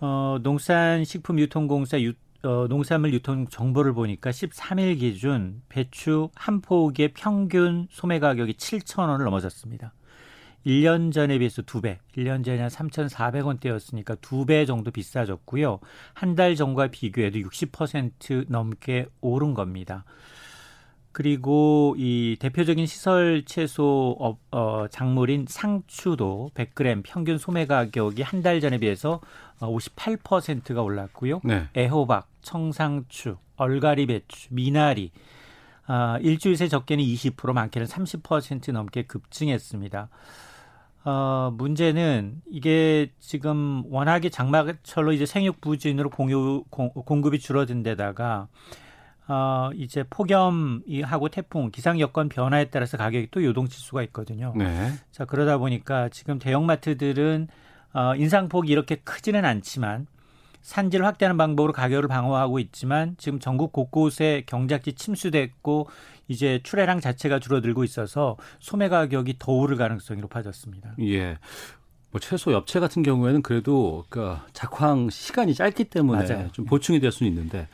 어, 0.00 0.38
농산식품유통공사 0.42 2.00
유, 2.00 2.12
어, 2.42 2.66
농산물 2.68 3.12
유통 3.12 3.46
정보를 3.48 3.92
보니까 3.94 4.30
13일 4.30 4.98
기준 4.98 5.62
배추 5.68 6.30
한 6.34 6.60
포기의 6.60 7.12
평균 7.14 7.88
소매 7.90 8.18
가격이 8.18 8.54
7,000원을 8.54 9.24
넘어섰습니다. 9.24 9.92
1년 10.66 11.12
전에 11.12 11.38
비해서 11.38 11.62
2배, 11.62 11.98
1년 12.16 12.44
전에 12.44 12.58
한 12.60 12.68
3,400원대였으니까 12.68 14.18
2배 14.20 14.66
정도 14.66 14.90
비싸졌고요. 14.90 15.80
한 16.14 16.34
달 16.34 16.54
전과 16.56 16.88
비교해도 16.88 17.38
60% 17.38 18.46
넘게 18.48 19.06
오른 19.20 19.54
겁니다. 19.54 20.04
그리고 21.12 21.94
이 21.98 22.36
대표적인 22.38 22.86
시설 22.86 23.42
채소 23.44 24.16
어, 24.20 24.38
어, 24.52 24.86
작물인 24.88 25.46
상추도 25.48 26.50
100g 26.54 27.02
평균 27.04 27.38
소매 27.38 27.66
가격이 27.66 28.22
한 28.22 28.42
달 28.42 28.60
전에 28.60 28.78
비해서 28.78 29.20
58%가 29.58 30.82
올랐고요. 30.82 31.40
네. 31.44 31.66
애호박, 31.76 32.28
청상추, 32.42 33.36
얼갈이 33.56 34.06
배추, 34.06 34.48
미나리 34.50 35.10
아, 35.86 36.18
일주일 36.20 36.56
새 36.56 36.68
적게는 36.68 37.02
20% 37.02 37.52
많게는 37.52 37.86
30% 37.88 38.70
넘게 38.72 39.04
급증했습니다. 39.04 40.08
어, 41.08 41.50
문제는 41.56 42.42
이게 42.50 43.10
지금 43.18 43.82
워낙에 43.86 44.28
장마철로 44.28 45.12
이제 45.12 45.24
생육 45.24 45.62
부진으로 45.62 46.10
공유, 46.10 46.64
공, 46.68 46.90
공급이 46.90 47.38
줄어든 47.38 47.82
데다가 47.82 48.48
어, 49.26 49.70
이제 49.74 50.04
폭염이 50.10 51.00
하고 51.00 51.30
태풍, 51.30 51.70
기상 51.70 51.98
여건 51.98 52.28
변화에 52.28 52.66
따라서 52.66 52.98
가격이 52.98 53.28
또 53.30 53.42
요동칠 53.42 53.80
수가 53.80 54.02
있거든요. 54.04 54.52
네. 54.54 54.92
자, 55.10 55.24
그러다 55.24 55.56
보니까 55.56 56.10
지금 56.10 56.38
대형마트들은 56.38 57.48
어, 57.94 58.14
인상폭이 58.14 58.70
이렇게 58.70 58.96
크지는 58.96 59.46
않지만 59.46 60.06
산지를 60.60 61.06
확대하는 61.06 61.38
방법으로 61.38 61.72
가격을 61.72 62.06
방어하고 62.08 62.58
있지만 62.58 63.14
지금 63.16 63.38
전국 63.38 63.72
곳곳에 63.72 64.42
경작지 64.44 64.92
침수됐고 64.92 65.88
이제 66.28 66.60
출하량 66.62 67.00
자체가 67.00 67.40
줄어들고 67.40 67.84
있어서 67.84 68.36
소매 68.60 68.88
가격이 68.88 69.36
더 69.38 69.52
오를 69.52 69.76
가능성이 69.76 70.20
높아졌습니다. 70.20 70.94
예. 71.00 71.38
뭐 72.10 72.20
채소 72.20 72.52
엽채 72.52 72.80
같은 72.80 73.02
경우에는 73.02 73.42
그래도 73.42 74.04
그 74.08 74.36
작황 74.52 75.10
시간이 75.10 75.54
짧기 75.54 75.84
때문에 75.84 76.26
맞아요. 76.26 76.48
좀 76.52 76.64
보충이 76.64 77.00
될 77.00 77.12
수는 77.12 77.30
있는데 77.32 77.68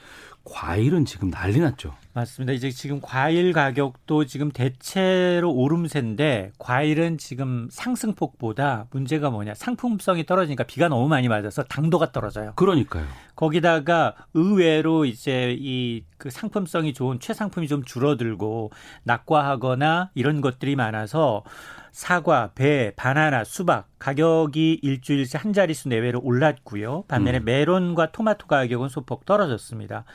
과일은 0.44 1.04
지금 1.04 1.30
난리 1.30 1.60
났죠. 1.60 1.94
맞습니다. 2.14 2.53
이제 2.53 2.70
지금 2.70 3.00
과일 3.03 3.53
가격도 3.53 4.24
지금 4.24 4.53
대체로 4.53 5.53
오름세인데 5.53 6.53
과일은 6.59 7.18
지금 7.18 7.68
상승폭보다 7.72 8.87
문제가 8.92 9.31
뭐냐 9.31 9.55
상품성이 9.55 10.24
떨어지니까 10.24 10.62
비가 10.64 10.88
너무 10.88 11.09
많이 11.09 11.27
맞아서 11.29 11.64
당도가 11.64 12.12
떨어져요. 12.12 12.53
그러니까요. 12.55 13.05
거기다가 13.35 14.14
의외로 14.33 15.05
이제 15.05 15.57
이 15.59 16.05
그 16.24 16.31
상품성이 16.31 16.94
좋은 16.94 17.20
최상품이 17.20 17.68
좀 17.68 17.85
줄어들고 17.85 18.72
낙과하거나 19.03 20.11
이런 20.14 20.40
것들이 20.40 20.74
많아서 20.74 21.44
사과, 21.92 22.53
배, 22.55 22.94
바나나, 22.96 23.44
수박 23.44 23.88
가격이 23.98 24.81
일주일째 24.83 25.37
한 25.37 25.53
자릿수 25.53 25.90
내외로 25.90 26.22
올랐고요. 26.22 27.05
반면에 27.09 27.40
음. 27.40 27.44
메론과 27.44 28.12
토마토 28.12 28.46
가격은 28.46 28.88
소폭 28.88 29.27
떨어졌습니다. 29.27 30.07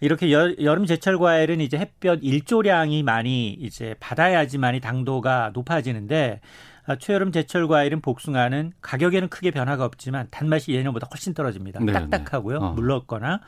이렇게 0.00 0.32
여, 0.32 0.54
여름 0.62 0.86
제철 0.86 1.18
과일은 1.18 1.60
이제 1.60 1.78
햇볕 1.78 2.24
일조량이 2.24 3.02
많이 3.02 3.50
이제 3.52 3.94
받아야지만이 4.00 4.80
당도가 4.80 5.50
높아지는데 5.54 6.40
아, 6.86 6.96
초여름 6.96 7.30
제철 7.32 7.68
과일은 7.68 8.00
복숭아는 8.00 8.72
가격에는 8.80 9.28
크게 9.28 9.50
변화가 9.50 9.84
없지만 9.84 10.26
단맛이 10.30 10.72
예년보다 10.72 11.06
훨씬 11.10 11.34
떨어집니다. 11.34 11.80
네, 11.84 11.92
딱딱하고요. 11.92 12.58
네. 12.58 12.64
어. 12.64 12.72
물렀거나. 12.72 13.40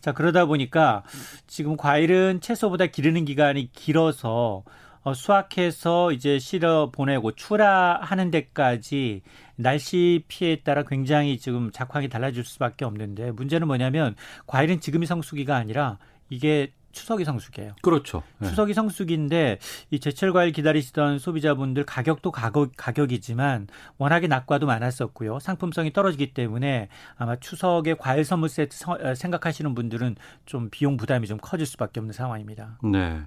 자, 0.00 0.12
그러다 0.12 0.46
보니까 0.46 1.02
지금 1.48 1.76
과일은 1.76 2.40
채소보다 2.40 2.86
기르는 2.86 3.24
기간이 3.24 3.72
길어서 3.72 4.62
어, 4.64 4.72
수확해서 5.14 6.12
이제 6.12 6.38
실어 6.38 6.90
보내고 6.90 7.32
출하하는 7.32 8.30
데까지 8.30 9.22
날씨 9.56 10.24
피해에 10.28 10.56
따라 10.60 10.82
굉장히 10.84 11.38
지금 11.38 11.70
작황이 11.72 12.08
달라질 12.08 12.44
수밖에 12.44 12.84
없는데 12.84 13.30
문제는 13.32 13.66
뭐냐면 13.66 14.14
과일은 14.46 14.80
지금이 14.80 15.06
성수기가 15.06 15.56
아니라 15.56 15.98
이게 16.30 16.72
추석이 16.90 17.24
성수기예요. 17.24 17.74
그렇죠. 17.82 18.22
예. 18.42 18.46
추석이 18.46 18.72
성수기인데 18.74 19.58
이 19.90 20.00
제철 20.00 20.32
과일 20.32 20.52
기다리시던 20.52 21.18
소비자분들 21.18 21.84
가격도 21.84 22.32
가격, 22.32 22.72
가격이지만 22.76 23.68
워낙에 23.98 24.26
낙과도 24.26 24.66
많았었고요. 24.66 25.38
상품성이 25.38 25.92
떨어지기 25.92 26.32
때문에 26.32 26.88
아마 27.16 27.36
추석에 27.36 27.94
과일 27.94 28.24
선물 28.24 28.48
세트 28.48 28.76
서- 28.76 28.98
어, 29.00 29.14
생각하시는 29.14 29.74
분들은 29.74 30.16
좀 30.46 30.70
비용 30.70 30.96
부담이 30.96 31.26
좀 31.28 31.38
커질 31.40 31.66
수밖에 31.66 32.00
없는 32.00 32.12
상황입니다. 32.14 32.78
네. 32.82 33.20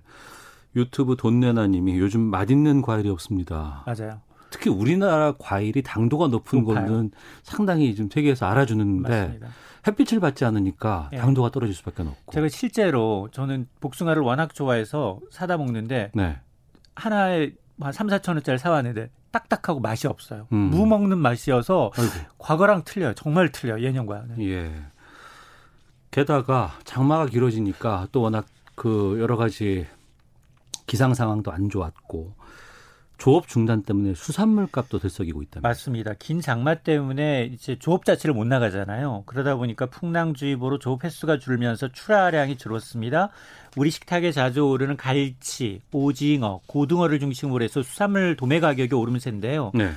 유튜브 0.76 1.16
돈내나님이 1.16 2.00
요즘 2.00 2.22
맛있는 2.22 2.82
과일이 2.82 3.10
없습니다. 3.10 3.84
맞아요. 3.86 4.22
특히 4.50 4.70
우리나라 4.70 5.34
과일이 5.38 5.82
당도가 5.82 6.28
높은 6.28 6.60
높아요. 6.64 6.86
거는 6.86 7.12
상당히 7.44 7.96
지금 7.96 8.10
세계에서 8.12 8.46
알아주는데 8.48 9.10
맞습니다. 9.10 9.48
햇빛을 9.88 10.20
받지 10.20 10.46
않으니까 10.46 11.10
예. 11.14 11.18
당도가 11.18 11.50
떨어질 11.52 11.74
수밖에 11.76 12.04
없고. 12.04 12.32
제가 12.34 12.48
실제로 12.50 13.30
저는 13.32 13.68
복숭아를 13.80 14.22
워낙 14.22 14.54
좋아해서 14.54 15.20
사다 15.32 15.58
먹는데 15.58 16.12
네. 16.14 16.38
하나에 16.96 17.54
한 17.80 17.92
3, 17.94 18.08
4천 18.08 18.30
원짜리 18.34 18.58
사왔는데 18.60 19.10
딱딱하고 19.32 19.80
맛이 19.80 20.08
없어요. 20.08 20.48
음. 20.52 20.70
무 20.70 20.86
먹는 20.86 21.18
맛이어서 21.18 21.92
아이고. 21.96 22.12
과거랑 22.38 22.84
틀려요. 22.84 23.14
정말 23.16 23.52
틀려요. 23.52 23.82
예년과는. 23.84 24.42
예. 24.44 24.72
게다가 26.12 26.74
장마가 26.84 27.28
길어지니까 27.28 28.08
또 28.12 28.22
워낙 28.22 28.46
그 28.76 29.18
여러 29.20 29.38
가지 29.38 29.88
기상 30.92 31.14
상황도 31.14 31.54
안 31.54 31.70
좋았고 31.70 32.34
조업 33.18 33.48
중단 33.48 33.82
때문에 33.82 34.14
수산물 34.14 34.68
값도 34.68 35.00
들썩이고 35.00 35.42
있다면. 35.42 35.62
맞습니다. 35.62 36.16
긴 36.20 36.42
장마 36.42 36.76
때문에 36.76 37.46
이제 37.54 37.78
조업 37.80 38.04
자체를 38.04 38.34
못 38.34 38.44
나가잖아요. 38.46 39.24
그러다 39.26 39.56
보니까 39.56 39.86
풍랑주의보로 39.86 40.80
조업 40.80 41.06
횟수가 41.06 41.40
줄면서 41.40 41.94
출하량이 41.94 42.58
줄었습니다. 42.58 43.30
우리 43.78 43.90
식탁에 43.90 44.34
자주 44.34 44.68
오르는 44.68 44.98
갈치, 44.98 45.80
오징어, 45.94 46.60
고등어를 46.66 47.22
중심으로 47.22 47.64
해서 47.64 47.82
수산물 47.82 48.36
도매 48.36 48.60
가격이 48.60 48.94
오르면서인데요. 48.94 49.72
네. 49.74 49.92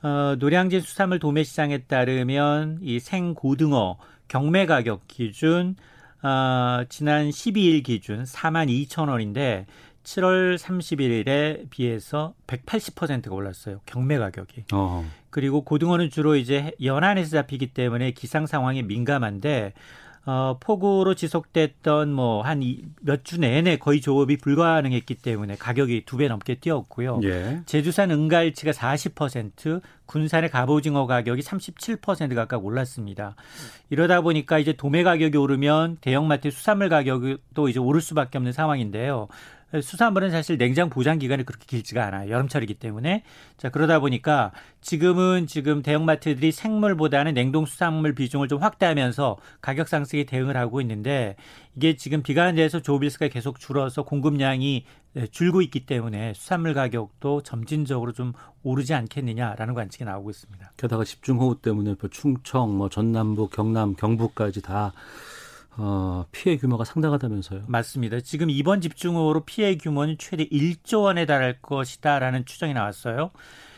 어, 0.00 0.36
노량진 0.38 0.80
수산물 0.80 1.18
도매 1.18 1.44
시장에 1.44 1.82
따르면 1.82 2.78
이 2.80 3.00
생고등어 3.00 3.98
경매 4.28 4.64
가격 4.64 5.02
기준 5.08 5.76
어, 6.22 6.84
지난 6.88 7.30
12일 7.30 7.84
기준 7.84 8.24
4만 8.24 8.68
2천 8.68 9.08
원인데 9.08 9.66
7월 10.08 10.56
31일에 10.56 11.68
비해서 11.68 12.32
180%가 12.46 13.34
올랐어요. 13.34 13.80
경매 13.84 14.16
가격이. 14.18 14.64
어. 14.72 15.04
그리고 15.28 15.60
고등어는 15.62 16.08
주로 16.08 16.34
이제 16.36 16.72
연안에서 16.82 17.30
잡히기 17.30 17.68
때문에 17.68 18.12
기상 18.12 18.46
상황에 18.46 18.80
민감한데 18.82 19.74
어, 20.24 20.58
폭우로 20.60 21.14
지속됐던 21.14 22.12
뭐 22.12 22.42
한 22.42 22.60
몇 23.02 23.24
주 23.24 23.38
내내 23.40 23.76
거의 23.76 24.00
조업이 24.00 24.36
불가능했기 24.38 25.14
때문에 25.16 25.56
가격이 25.56 26.04
두 26.06 26.16
배 26.18 26.28
넘게 26.28 26.56
뛰었고요. 26.56 27.20
예. 27.24 27.60
제주산 27.66 28.10
은갈치가 28.10 28.72
40%, 28.72 29.80
군산의 30.06 30.50
갑오징어 30.50 31.06
가격이 31.06 31.42
37% 31.42 32.34
가까이 32.34 32.60
올랐습니다. 32.60 33.36
이러다 33.90 34.20
보니까 34.22 34.58
이제 34.58 34.72
도매 34.72 35.02
가격이 35.02 35.36
오르면 35.36 35.98
대형마트 36.00 36.50
수산물 36.50 36.88
가격도 36.88 37.68
이제 37.68 37.78
오를 37.78 38.00
수밖에 38.02 38.36
없는 38.38 38.52
상황인데요. 38.52 39.28
수산물은 39.82 40.30
사실 40.30 40.56
냉장 40.56 40.88
보장 40.88 41.18
기간이 41.18 41.44
그렇게 41.44 41.66
길지가 41.66 42.06
않아요. 42.06 42.30
여름철이기 42.30 42.74
때문에. 42.74 43.22
자, 43.58 43.68
그러다 43.68 44.00
보니까 44.00 44.52
지금은 44.80 45.46
지금 45.46 45.82
대형마트들이 45.82 46.52
생물보다는 46.52 47.34
냉동 47.34 47.66
수산물 47.66 48.14
비중을 48.14 48.48
좀 48.48 48.62
확대하면서 48.62 49.36
가격 49.60 49.88
상승에 49.88 50.24
대응을 50.24 50.56
하고 50.56 50.80
있는데 50.80 51.36
이게 51.76 51.96
지금 51.96 52.22
비가 52.22 52.50
내서 52.50 52.80
조빌스가 52.80 53.28
계속 53.28 53.60
줄어서 53.60 54.04
공급량이 54.04 54.84
줄고 55.30 55.62
있기 55.62 55.86
때문에 55.86 56.32
수산물 56.34 56.74
가격도 56.74 57.42
점진적으로 57.42 58.12
좀 58.12 58.32
오르지 58.62 58.94
않겠느냐라는 58.94 59.74
관측이 59.74 60.04
나오고 60.04 60.30
있습니다. 60.30 60.72
게다가 60.76 61.04
집중호우 61.04 61.60
때문에 61.60 61.94
뭐 62.00 62.08
충청, 62.10 62.76
뭐 62.76 62.88
전남부, 62.88 63.48
경남, 63.48 63.94
경북까지 63.94 64.62
다 64.62 64.92
어, 65.78 66.26
피해 66.32 66.56
규모가 66.56 66.84
상당하다면서요. 66.84 67.62
맞습니다. 67.68 68.20
지금 68.20 68.50
이번 68.50 68.80
집중호우로 68.80 69.44
피해 69.44 69.76
규모는 69.76 70.16
최대 70.18 70.44
1조 70.44 71.04
원에 71.04 71.24
달할 71.24 71.58
것이다라는 71.62 72.44
추정이 72.44 72.74
나왔어요. 72.74 73.30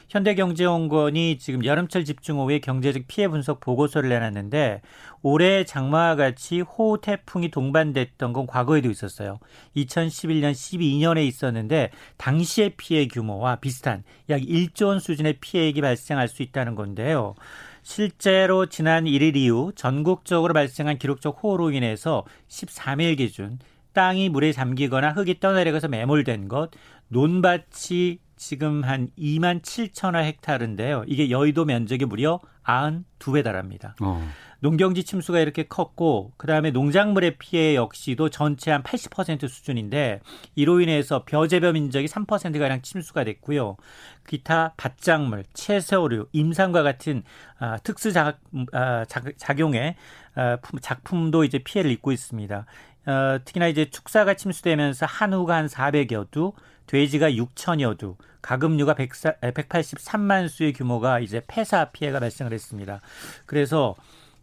현대경제연구원이 0.09 1.39
지금 1.39 1.65
여름철 1.65 2.05
집중호우의 2.05 2.63
경제적 2.63 3.05
피해 3.07 3.29
분석 3.29 3.61
보고서를 3.61 4.09
내놨는데 4.09 4.81
올해 5.23 5.65
장마와 5.65 6.17
같이 6.17 6.63
호우 6.63 7.01
태풍이 7.01 7.51
동반됐던 7.51 8.33
건 8.33 8.47
과거에도 8.47 8.91
있었어요. 8.91 9.39
2011년, 9.77 10.51
12년에 10.51 11.25
있었는데 11.27 11.91
당시의 12.17 12.71
피해 12.77 13.07
규모와 13.07 13.57
비슷한 13.57 14.03
약 14.31 14.41
1조 14.41 14.87
원 14.87 14.99
수준의 14.99 15.35
피해액이 15.41 15.81
발생할 15.81 16.27
수 16.27 16.43
있다는 16.43 16.75
건데요. 16.75 17.37
실제로 17.83 18.67
지난 18.67 19.05
1일 19.05 19.37
이후 19.37 19.73
전국적으로 19.75 20.55
발생한 20.55 20.99
기록적 20.99 21.39
호우로 21.43 21.71
인해서 21.73 22.25
13일 22.49 23.17
기준 23.17 23.59
땅이 23.93 24.29
물에 24.29 24.53
잠기거나 24.53 25.11
흙이 25.13 25.41
떠내려가서 25.41 25.89
매몰된 25.89 26.49
것, 26.49 26.71
논밭이 27.09 28.19
지금 28.41 28.83
한 28.85 29.11
2만 29.19 29.61
7천여 29.61 30.25
헥타르인데요. 30.25 31.05
이게 31.07 31.29
여의도 31.29 31.67
면적이 31.67 32.07
무려 32.07 32.41
92배 32.65 33.45
달합니다. 33.45 33.95
어. 34.01 34.27
농경지 34.61 35.05
침수가 35.05 35.41
이렇게 35.41 35.65
컸고 35.65 36.33
그다음에 36.39 36.71
농작물의 36.71 37.37
피해 37.39 37.75
역시도 37.75 38.31
전체 38.31 38.71
한 38.71 38.83
80% 38.83 39.47
수준인데 39.47 40.21
이로 40.55 40.81
인해서 40.81 41.25
벼재벼 41.27 41.73
민적이 41.73 42.07
3% 42.07 42.59
가량 42.59 42.81
침수가 42.81 43.25
됐고요. 43.25 43.77
기타 44.27 44.73
밭작물, 44.79 45.45
채소류, 45.53 46.29
임산과 46.33 46.83
같은 46.83 47.23
아, 47.59 47.77
특수 47.79 48.11
작, 48.11 48.41
아, 48.73 49.05
작, 49.05 49.25
작용의 49.37 49.97
아, 50.35 50.57
작품도 50.81 51.45
이제 51.45 51.59
피해를 51.59 51.91
입고 51.91 52.11
있습니다. 52.11 52.65
어, 53.07 53.39
특히나 53.45 53.67
이제 53.69 53.91
축사가 53.91 54.35
침수되면서 54.35 55.05
한우가 55.05 55.57
한 55.57 55.67
400여 55.67 56.31
두, 56.31 56.53
돼지가 56.91 57.31
6천여 57.31 57.99
두, 57.99 58.17
가금류가 58.43 58.95
183만 58.95 60.49
수의 60.49 60.73
규모가 60.73 61.21
이제 61.21 61.41
폐사 61.47 61.85
피해가 61.85 62.19
발생을 62.19 62.53
했습니다. 62.53 63.01
그래서 63.47 63.95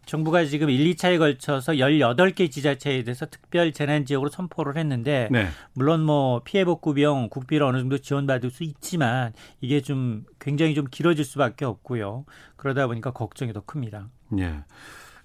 정부가 0.06 0.46
지금 0.46 0.70
1, 0.70 0.94
2차에 0.94 1.18
걸쳐서 1.18 1.74
18개 1.74 2.50
지자체에 2.50 3.04
대해서 3.04 3.26
특별 3.26 3.70
재난 3.72 4.06
지역으로 4.06 4.30
선포를 4.30 4.78
했는데 4.78 5.28
네. 5.30 5.48
물론 5.74 6.02
뭐 6.02 6.40
피해 6.42 6.64
복구 6.64 6.94
비용 6.94 7.28
국비를 7.28 7.66
어느 7.66 7.76
정도 7.76 7.98
지원받을 7.98 8.50
수 8.50 8.64
있지만 8.64 9.34
이게 9.60 9.82
좀 9.82 10.24
굉장히 10.38 10.74
좀 10.74 10.86
길어질 10.90 11.26
수밖에 11.26 11.66
없고요. 11.66 12.24
그러다 12.56 12.86
보니까 12.86 13.10
걱정이 13.10 13.52
더 13.52 13.60
큽니다. 13.60 14.08
네. 14.30 14.64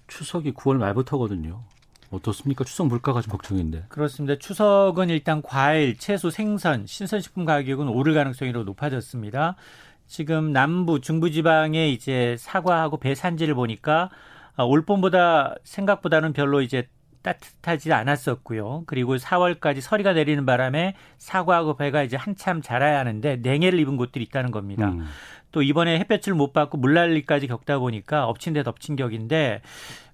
추석이 0.08 0.52
9월 0.52 0.76
말부터거든요. 0.76 1.64
어떻습니까? 2.14 2.64
추석 2.64 2.86
물가가 2.88 3.20
좀 3.20 3.30
걱정인데. 3.32 3.84
그렇습니다. 3.88 4.38
추석은 4.38 5.10
일단 5.10 5.42
과일, 5.42 5.96
채소, 5.96 6.30
생선, 6.30 6.86
신선식품 6.86 7.44
가격은 7.44 7.88
오를 7.88 8.14
가능성이 8.14 8.52
높아졌습니다. 8.52 9.56
지금 10.06 10.52
남부, 10.52 11.00
중부지방에 11.00 11.88
이제 11.88 12.36
사과하고 12.38 12.98
배 12.98 13.14
산지를 13.14 13.54
보니까 13.54 14.10
아, 14.56 14.62
올 14.62 14.82
봄보다 14.82 15.54
생각보다는 15.64 16.32
별로 16.32 16.62
이제 16.62 16.88
따뜻하지 17.22 17.92
않았었고요. 17.92 18.84
그리고 18.86 19.16
4월까지 19.16 19.80
서리가 19.80 20.12
내리는 20.12 20.44
바람에 20.44 20.94
사과하고 21.16 21.76
배가 21.76 22.02
이제 22.02 22.16
한참 22.16 22.60
자라야 22.60 22.98
하는데 22.98 23.36
냉해를 23.36 23.80
입은 23.80 23.96
곳들이 23.96 24.24
있다는 24.24 24.50
겁니다. 24.50 24.90
음. 24.90 25.06
또 25.54 25.62
이번에 25.62 26.00
햇볕을 26.00 26.34
못 26.34 26.52
받고 26.52 26.78
물난리까지 26.78 27.46
겪다 27.46 27.78
보니까 27.78 28.26
엎친 28.26 28.52
데 28.54 28.64
덮친 28.64 28.96
격인데 28.96 29.62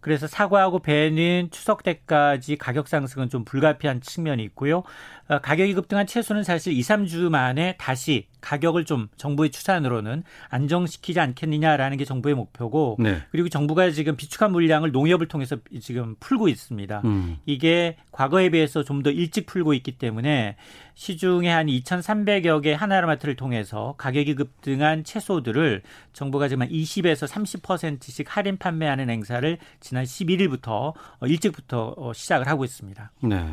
그래서 0.01 0.27
사과하고 0.27 0.79
배는 0.79 1.49
추석 1.51 1.83
때까지 1.83 2.57
가격 2.57 2.89
상승은 2.89 3.29
좀 3.29 3.45
불가피한 3.45 4.01
측면이 4.01 4.43
있고요. 4.45 4.83
어, 5.29 5.39
가격이 5.41 5.75
급등한 5.75 6.07
채소는 6.07 6.43
사실 6.43 6.73
2, 6.73 6.81
3주 6.81 7.29
만에 7.29 7.77
다시 7.79 8.27
가격을 8.41 8.87
좀 8.87 9.09
정부의 9.17 9.51
추산으로는 9.51 10.23
안정시키지 10.49 11.21
않겠느냐라는 11.21 11.99
게 11.99 12.07
정부의 12.07 12.35
목표고 12.35 12.97
네. 12.99 13.23
그리고 13.31 13.51
정부가 13.51 13.91
지금 13.91 14.17
비축한 14.17 14.53
물량을 14.53 14.91
농협을 14.91 15.29
통해서 15.29 15.57
지금 15.83 16.17
풀고 16.19 16.49
있습니다. 16.49 17.03
음. 17.05 17.37
이게 17.45 17.97
과거에 18.13 18.49
비해서 18.51 18.83
좀 18.85 19.01
더 19.01 19.11
일찍 19.11 19.47
풀고 19.47 19.73
있기 19.73 19.93
때문에 19.93 20.57
시중에 21.01 21.49
한 21.49 21.67
2,300여 21.67 22.63
개 22.63 22.75
하나로마트를 22.75 23.35
통해서 23.35 23.95
가격이 23.97 24.35
급등한 24.35 25.03
채소들을 25.03 25.81
정부가 26.13 26.47
지금 26.47 26.61
한 26.61 26.69
20에서 26.69 27.27
30%씩 27.27 28.27
할인 28.29 28.59
판매하는 28.59 29.09
행사를 29.09 29.57
지난 29.81 30.05
11일부터 30.05 30.93
어, 30.93 31.27
일찍부터 31.27 31.95
어, 31.97 32.13
시작을 32.13 32.49
하고 32.49 32.67
있습니다. 32.67 33.13
네. 33.23 33.47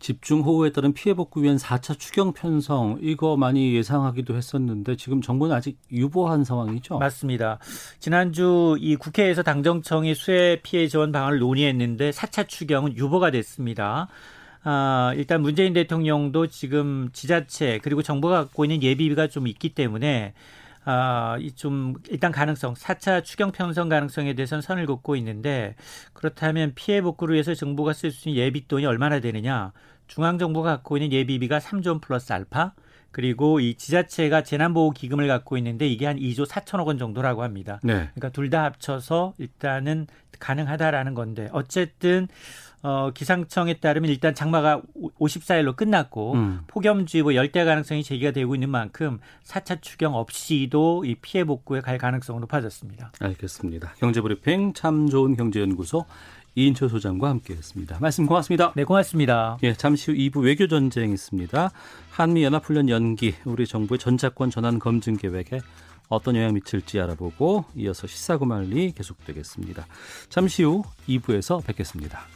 집중 0.00 0.40
호우에 0.40 0.72
따른 0.72 0.92
피해 0.92 1.14
복구 1.14 1.44
위한 1.44 1.56
4차 1.56 1.96
추경 1.96 2.32
편성 2.32 2.98
이거 3.00 3.36
많이 3.36 3.76
예상하기도 3.76 4.34
했었는데 4.34 4.96
지금 4.96 5.22
정부는 5.22 5.54
아직 5.54 5.78
유보한 5.92 6.42
상황이죠? 6.42 6.98
맞습니다. 6.98 7.60
지난주 8.00 8.76
이 8.80 8.96
국회에서 8.96 9.44
당정청이 9.44 10.16
수해 10.16 10.58
피해 10.64 10.88
지원 10.88 11.12
방안을 11.12 11.38
논의했는데 11.38 12.10
4차 12.10 12.48
추경은 12.48 12.96
유보가 12.96 13.30
됐습니다. 13.30 14.08
아, 14.64 15.12
일단 15.16 15.42
문재인 15.42 15.72
대통령도 15.72 16.46
지금 16.46 17.08
지자체 17.12 17.80
그리고 17.82 18.02
정부가 18.02 18.44
갖고 18.44 18.64
있는 18.64 18.82
예비비가 18.82 19.26
좀 19.28 19.46
있기 19.48 19.70
때문에 19.74 20.34
아, 20.84 21.36
이 21.40 21.50
좀 21.54 21.94
일단 22.10 22.32
가능성 22.32 22.74
4차 22.74 23.24
추경 23.24 23.52
편성 23.52 23.88
가능성에 23.88 24.34
대해서는 24.34 24.62
선을 24.62 24.86
긋고 24.86 25.16
있는데 25.16 25.74
그렇다면 26.12 26.72
피해 26.74 27.00
복구를 27.02 27.34
위해서 27.34 27.54
정부가 27.54 27.92
쓸 27.92 28.10
수 28.10 28.28
있는 28.28 28.42
예비돈이 28.42 28.86
얼마나 28.86 29.20
되느냐? 29.20 29.72
중앙 30.08 30.38
정부가 30.38 30.70
갖고 30.70 30.96
있는 30.96 31.12
예비비가 31.12 31.58
3조 31.58 31.88
원 31.88 32.00
플러스 32.00 32.32
알파 32.32 32.72
그리고 33.12 33.60
이 33.60 33.74
지자체가 33.74 34.42
재난보호 34.42 34.90
기금을 34.90 35.28
갖고 35.28 35.56
있는데 35.58 35.86
이게 35.86 36.06
한 36.06 36.16
2조 36.16 36.46
4천억 36.48 36.86
원 36.86 36.98
정도라고 36.98 37.42
합니다. 37.42 37.78
네. 37.82 37.94
그러니까 38.14 38.30
둘 38.30 38.50
다 38.50 38.64
합쳐서 38.64 39.34
일단은 39.38 40.06
가능하다라는 40.38 41.14
건데 41.14 41.48
어쨌든 41.52 42.26
어, 42.82 43.10
기상청에 43.14 43.74
따르면 43.74 44.10
일단 44.10 44.34
장마가 44.34 44.82
54일로 45.20 45.76
끝났고 45.76 46.32
음. 46.34 46.60
폭염주의보 46.66 47.34
열대 47.34 47.64
가능성이 47.64 48.02
제기가 48.02 48.32
되고 48.32 48.54
있는 48.54 48.70
만큼 48.70 49.20
4차 49.44 49.80
추경 49.80 50.14
없이도 50.14 51.04
이 51.04 51.14
피해 51.14 51.44
복구에 51.44 51.80
갈 51.80 51.98
가능성은 51.98 52.40
높아졌습니다. 52.40 53.12
알겠습니다. 53.20 53.94
경제브리핑 53.98 54.74
참 54.74 55.08
좋은 55.08 55.36
경제연구소 55.36 56.06
이인철 56.54 56.88
소장과 56.90 57.30
함께했습니다. 57.30 57.98
말씀 58.00 58.26
고맙습니다. 58.26 58.72
네, 58.74 58.84
고맙습니다. 58.84 59.58
예, 59.62 59.72
잠시 59.72 60.10
후 60.10 60.16
2부 60.16 60.44
외교 60.44 60.66
전쟁 60.66 61.12
있습니다. 61.12 61.70
한미 62.10 62.44
연합 62.44 62.64
훈련 62.64 62.88
연기, 62.88 63.34
우리 63.44 63.66
정부의 63.66 63.98
전자권 63.98 64.50
전환 64.50 64.78
검증 64.78 65.16
계획에 65.16 65.60
어떤 66.08 66.36
영향 66.36 66.52
미칠지 66.52 67.00
알아보고 67.00 67.64
이어서 67.76 68.06
시사구말리 68.06 68.92
계속되겠습니다. 68.92 69.86
잠시 70.28 70.62
후 70.62 70.82
2부에서 71.08 71.64
뵙겠습니다. 71.64 72.26